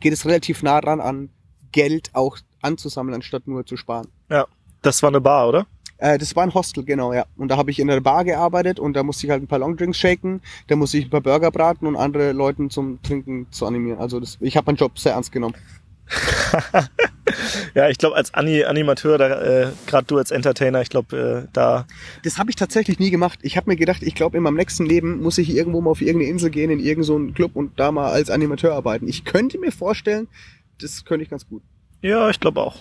[0.00, 1.30] geht es relativ nah dran an
[1.72, 4.08] Geld auch anzusammeln, anstatt nur zu sparen.
[4.30, 4.46] Ja,
[4.82, 5.66] das war eine Bar, oder?
[5.98, 7.24] Äh, das war ein Hostel, genau, ja.
[7.36, 9.58] Und da habe ich in der Bar gearbeitet und da musste ich halt ein paar
[9.58, 13.66] Longdrinks shaken, da musste ich ein paar Burger braten und andere Leuten zum Trinken zu
[13.66, 13.98] animieren.
[13.98, 15.54] Also das, ich habe meinen Job sehr ernst genommen.
[17.74, 21.48] ja, ich glaube, als Ani Animateur, da, äh, gerade du als Entertainer, ich glaube, äh,
[21.52, 21.86] da.
[22.22, 23.38] Das habe ich tatsächlich nie gemacht.
[23.42, 26.00] Ich habe mir gedacht, ich glaube, in meinem nächsten Leben muss ich irgendwo mal auf
[26.00, 29.08] irgendeine Insel gehen, in irgendeinen so Club und da mal als Animateur arbeiten.
[29.08, 30.28] Ich könnte mir vorstellen,
[30.80, 31.62] das könnte ich ganz gut.
[32.02, 32.76] Ja, ich glaube auch.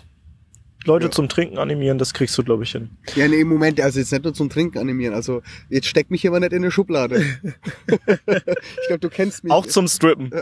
[0.85, 1.11] Leute ja.
[1.11, 2.91] zum Trinken animieren, das kriegst du, glaube ich, hin.
[3.15, 5.13] Ja, nee, Moment, also jetzt nicht nur zum Trinken animieren.
[5.13, 7.23] Also jetzt steck mich aber nicht in eine Schublade.
[7.87, 9.51] ich glaube, du kennst mich.
[9.51, 10.29] Auch zum Strippen.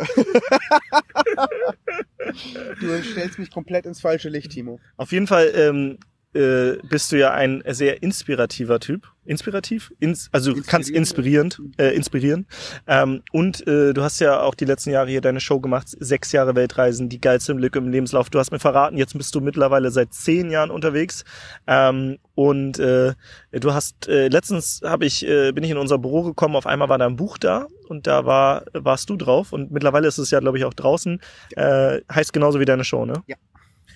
[2.79, 4.79] du stellst mich komplett ins falsche Licht, Timo.
[4.97, 5.97] Auf jeden Fall ähm,
[6.33, 9.07] äh, bist du ja ein sehr inspirativer Typ.
[9.23, 9.93] Inspirativ?
[9.99, 12.47] Ins, also du kannst inspirierend, äh, inspirieren.
[12.87, 16.31] Ähm, und äh, du hast ja auch die letzten Jahre hier deine Show gemacht, sechs
[16.31, 18.29] Jahre Weltreisen, die geilste Lücke im Lebenslauf.
[18.29, 21.23] Du hast mir verraten, jetzt bist du mittlerweile seit zehn Jahren unterwegs.
[21.67, 23.13] Ähm, und äh,
[23.51, 26.55] du hast äh, letztens habe ich äh, bin ich in unser Büro gekommen.
[26.55, 29.53] Auf einmal war da ein Buch da und da war warst du drauf.
[29.53, 31.21] Und mittlerweile ist es ja glaube ich auch draußen.
[31.55, 33.21] Äh, heißt genauso wie deine Show, ne?
[33.27, 33.35] Ja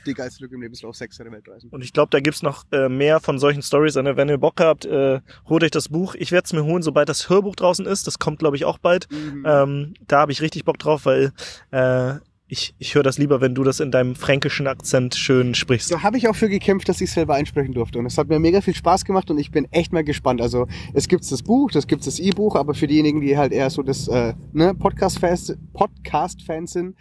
[0.08, 1.70] die geilste Lücke im Lebenslauf, sechs der Weltreisen.
[1.70, 3.96] Und ich glaube, da gibt's noch äh, mehr von solchen Stories.
[3.96, 6.16] Wenn ihr Bock habt, äh, holt euch das Buch.
[6.16, 8.08] Ich werde es mir holen, sobald das Hörbuch draußen ist.
[8.08, 9.08] Das kommt, glaube ich, auch bald.
[9.12, 9.44] Mhm.
[9.46, 11.32] Ähm, da habe ich richtig Bock drauf, weil
[11.72, 12.16] äh,
[12.48, 15.90] ich, ich höre das lieber, wenn du das in deinem fränkischen Akzent schön sprichst.
[15.90, 17.98] So habe ich auch für gekämpft, dass ich selber einsprechen durfte.
[17.98, 20.42] Und es hat mir mega viel Spaß gemacht und ich bin echt mal gespannt.
[20.42, 23.70] Also es gibt das Buch, das gibt das E-Buch, aber für diejenigen, die halt eher
[23.70, 26.96] so das äh, ne, Podcast-Fans Podcast -Fans sind,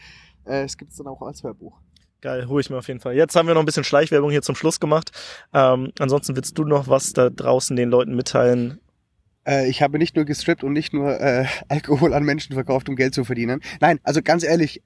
[0.47, 1.79] äh, es gibt es dann auch als Hörbuch.
[2.25, 3.15] Geil, hole ich mir auf jeden Fall.
[3.15, 5.11] Jetzt haben wir noch ein bisschen Schleichwerbung hier zum Schluss gemacht.
[5.53, 8.81] Ähm, ansonsten willst du noch was da draußen den Leuten mitteilen?
[9.47, 12.97] Äh, ich habe nicht nur gestrippt und nicht nur äh, Alkohol an Menschen verkauft, um
[12.97, 13.61] Geld zu verdienen.
[13.83, 14.83] Nein, also ganz ehrlich,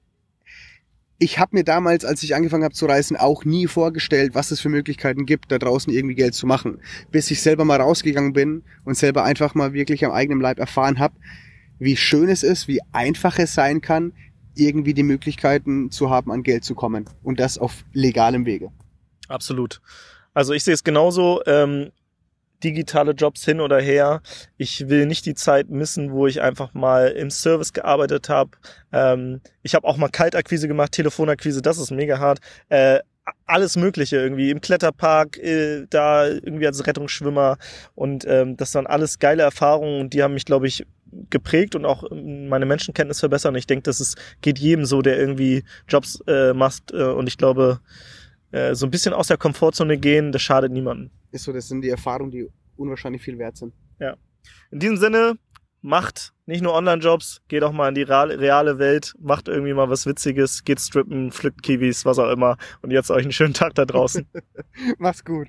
[1.17, 4.59] ich habe mir damals, als ich angefangen habe zu reisen, auch nie vorgestellt, was es
[4.59, 6.81] für Möglichkeiten gibt, da draußen irgendwie Geld zu machen.
[7.09, 10.99] Bis ich selber mal rausgegangen bin und selber einfach mal wirklich am eigenen Leib erfahren
[10.99, 11.15] habe,
[11.79, 14.11] wie schön es ist, wie einfach es sein kann,
[14.55, 17.05] irgendwie die Möglichkeiten zu haben, an Geld zu kommen.
[17.23, 18.71] Und das auf legalem Wege.
[19.27, 19.81] Absolut.
[20.33, 21.41] Also ich sehe es genauso.
[21.45, 21.91] Ähm,
[22.63, 24.21] digitale Jobs hin oder her.
[24.57, 28.51] Ich will nicht die Zeit missen, wo ich einfach mal im Service gearbeitet habe.
[28.91, 32.39] Ähm, ich habe auch mal Kaltakquise gemacht, Telefonakquise, das ist mega hart.
[32.69, 32.99] Äh,
[33.45, 37.57] alles Mögliche irgendwie im Kletterpark, äh, da irgendwie als Rettungsschwimmer
[37.95, 40.85] und ähm, das waren alles geile Erfahrungen und die haben mich, glaube ich,
[41.29, 43.55] geprägt und auch meine Menschenkenntnis verbessern.
[43.55, 47.37] Ich denke, das ist, geht jedem so, der irgendwie Jobs äh, macht äh, und ich
[47.37, 47.79] glaube,
[48.51, 51.09] äh, so ein bisschen aus der Komfortzone gehen, das schadet niemandem.
[51.31, 53.73] Ist so, das sind die Erfahrungen, die unwahrscheinlich viel wert sind.
[53.99, 54.15] Ja.
[54.71, 55.37] In diesem Sinne,
[55.81, 60.05] macht nicht nur Online-Jobs, geht auch mal in die reale, Welt, macht irgendwie mal was
[60.05, 62.57] Witziges, geht strippen, pflückt Kiwis, was auch immer.
[62.81, 64.25] Und jetzt euch einen schönen Tag da draußen.
[64.97, 65.47] Mach's gut.